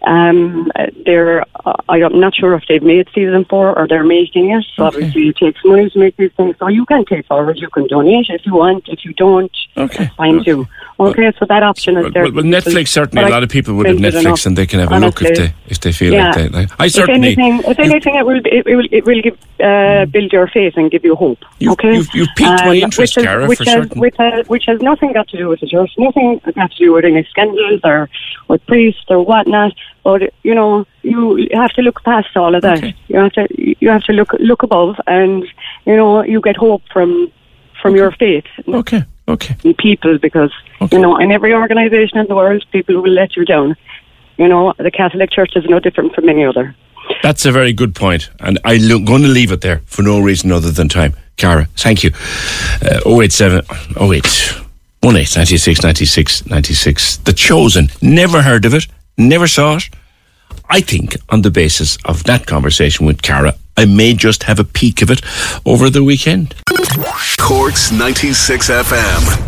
um, 0.03 0.71
they're 1.05 1.41
uh, 1.65 1.73
I'm 1.89 2.19
not 2.19 2.33
sure 2.35 2.53
if 2.55 2.63
they've 2.67 2.81
made 2.81 3.07
season 3.13 3.45
four 3.45 3.77
or 3.77 3.87
they're 3.87 4.03
making 4.03 4.49
it. 4.51 4.65
So 4.75 4.85
obviously 4.85 5.29
it 5.29 5.37
takes 5.37 5.59
money 5.63 5.89
to 5.89 5.99
make 5.99 6.17
these 6.17 6.31
things. 6.33 6.55
So 6.59 6.67
you 6.67 6.85
can 6.85 7.05
pay 7.05 7.21
forward. 7.21 7.57
You 7.59 7.69
can 7.69 7.87
donate 7.87 8.27
if 8.29 8.45
you 8.45 8.55
want. 8.55 8.87
If 8.87 9.05
you 9.05 9.13
don't, 9.13 9.51
Okay. 9.77 10.05
it's 10.05 10.15
fine 10.15 10.43
too. 10.43 10.67
Okay, 10.99 11.31
so 11.39 11.45
that 11.45 11.63
option 11.63 11.97
is 11.97 12.13
there. 12.13 12.23
well, 12.23 12.33
well, 12.33 12.43
Netflix 12.43 12.89
certainly. 12.89 13.23
But 13.23 13.31
A 13.31 13.33
lot 13.33 13.43
of 13.43 13.49
people 13.49 13.73
would 13.75 13.87
have 13.87 13.97
Netflix, 13.97 14.19
enough, 14.21 14.45
and 14.45 14.57
they 14.57 14.67
can 14.67 14.79
have 14.79 14.91
a 14.91 14.99
look 14.99 15.21
if 15.21 15.27
honestly. 15.27 15.47
they 15.47 15.53
if 15.67 15.79
they 15.79 15.91
feel 15.91 16.13
Yeah. 16.13 16.25
like 16.27 16.35
that. 16.35 16.51
Like, 16.51 16.69
I 16.79 16.85
If 16.85 16.91
certainly. 16.91 17.27
anything, 17.29 17.61
if 17.67 17.79
anything, 17.79 18.15
it 18.15 18.25
will 18.25 18.41
it 18.45 18.65
will 18.65 18.85
it 18.91 19.05
will 19.05 19.21
give 19.21 19.37
uh, 19.63 20.05
build 20.05 20.31
your 20.33 20.47
faith 20.47 20.73
and 20.77 20.89
give 20.91 21.03
you 21.03 21.15
hope. 21.15 21.39
You've- 21.59 21.73
okay, 21.73 21.89
Um, 21.89 21.95
you've- 21.95 22.09
you've 22.13 22.29
piqued 22.35 22.65
my 22.65 22.75
interest, 22.75 23.17
which 23.17 23.25
Caragh, 23.25 23.47
which 23.47 23.57
for 23.59 23.63
has, 23.65 23.73
certain. 23.73 23.99
Which 24.01 24.15
has, 24.17 24.47
which 24.49 24.63
has 24.67 24.81
nothing 24.81 25.13
got 25.13 25.27
to 25.29 25.37
do 25.37 25.47
with 25.47 25.59
the 25.61 25.67
church, 25.67 25.91
nothing 25.97 26.39
got 26.55 26.71
to 26.71 26.77
do 26.77 26.93
with 26.93 27.05
any 27.05 27.23
scandals 27.25 27.81
or 27.83 28.09
with 28.47 28.65
priests 28.67 29.05
or 29.09 29.23
whatnot. 29.23 29.73
But 30.03 30.33
you 30.43 30.55
know, 30.55 30.85
you 31.03 31.47
have 31.53 31.71
to 31.73 31.81
look 31.81 32.03
past 32.03 32.35
all 32.35 32.55
of 32.55 32.61
that. 32.63 32.77
Okay. 32.79 32.95
You 33.07 33.19
have 33.19 33.33
to 33.33 33.47
you 33.51 33.89
have 33.89 34.03
to 34.03 34.13
look 34.13 34.33
look 34.39 34.63
above, 34.63 34.95
and 35.07 35.43
you 35.85 35.95
know, 35.95 36.23
you 36.23 36.41
get 36.41 36.57
hope 36.57 36.81
from 36.91 37.31
from 37.81 37.95
your 37.95 38.11
faith 38.11 38.45
Okay. 38.67 39.03
Okay. 39.27 39.55
in 39.63 39.73
people 39.75 40.17
because 40.17 40.51
Okay. 40.81 40.95
you 40.97 41.01
know 41.01 41.17
in 41.17 41.31
every 41.31 41.53
organisation 41.53 42.17
in 42.17 42.27
the 42.27 42.35
world 42.35 42.65
people 42.71 42.99
will 43.01 43.11
let 43.11 43.35
you 43.35 43.45
down. 43.45 43.75
You 44.37 44.47
know 44.47 44.73
the 44.77 44.91
Catholic 44.91 45.29
Church 45.31 45.51
is 45.55 45.65
no 45.65 45.79
different 45.79 46.15
from 46.15 46.29
any 46.29 46.43
other. 46.45 46.75
That's 47.23 47.45
a 47.45 47.51
very 47.51 47.73
good 47.73 47.93
point, 47.93 48.29
and 48.39 48.57
I'm 48.65 48.79
lo- 48.81 48.99
going 48.99 49.21
to 49.23 49.27
leave 49.27 49.51
it 49.51 49.61
there 49.61 49.81
for 49.85 50.01
no 50.01 50.19
reason 50.19 50.51
other 50.51 50.71
than 50.71 50.87
time. 50.89 51.13
Caragh, 51.37 51.67
thank 51.75 52.03
you. 52.03 52.11
Uh, 52.81 53.01
087 53.21 53.65
08 53.99 54.25
18 55.03 55.35
96 55.35 55.83
96 55.83 56.45
96. 56.45 57.17
The 57.17 57.33
Chosen. 57.33 57.89
Never 58.01 58.41
heard 58.43 58.65
of 58.65 58.73
it, 58.73 58.87
never 59.17 59.47
saw 59.47 59.77
it. 59.77 59.89
I 60.69 60.81
think 60.81 61.17
on 61.29 61.41
the 61.41 61.51
basis 61.51 61.97
of 62.05 62.23
that 62.25 62.45
conversation 62.45 63.05
with 63.05 63.21
Caragh, 63.21 63.57
I 63.77 63.85
may 63.85 64.13
just 64.13 64.43
have 64.43 64.59
a 64.59 64.63
peek 64.63 65.01
of 65.01 65.09
it 65.09 65.21
over 65.65 65.89
the 65.89 66.03
weekend. 66.03 66.55
Cork's 67.39 67.91
96 67.91 68.69
FM. 68.69 69.47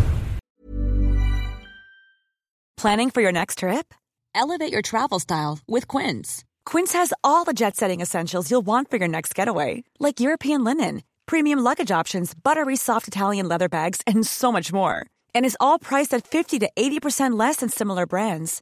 Planning 2.77 3.11
for 3.11 3.21
your 3.21 3.31
next 3.31 3.59
trip? 3.59 3.93
Elevate 4.35 4.71
your 4.71 4.81
travel 4.81 5.19
style 5.19 5.59
with 5.67 5.87
Quince. 5.87 6.43
Quince 6.65 6.93
has 6.93 7.13
all 7.23 7.43
the 7.45 7.53
jet 7.53 7.75
setting 7.75 8.01
essentials 8.01 8.49
you'll 8.49 8.65
want 8.65 8.89
for 8.89 8.97
your 8.97 9.07
next 9.07 9.35
getaway, 9.35 9.83
like 9.99 10.19
European 10.19 10.63
linen, 10.63 11.03
premium 11.25 11.59
luggage 11.59 11.91
options, 11.91 12.33
buttery 12.33 12.75
soft 12.75 13.07
Italian 13.07 13.47
leather 13.47 13.69
bags, 13.69 14.01
and 14.07 14.25
so 14.25 14.51
much 14.51 14.73
more. 14.73 15.05
And 15.35 15.45
is 15.45 15.57
all 15.59 15.79
priced 15.79 16.13
at 16.13 16.27
50 16.27 16.59
to 16.59 16.69
80% 16.75 17.39
less 17.39 17.57
than 17.57 17.69
similar 17.69 18.05
brands. 18.05 18.61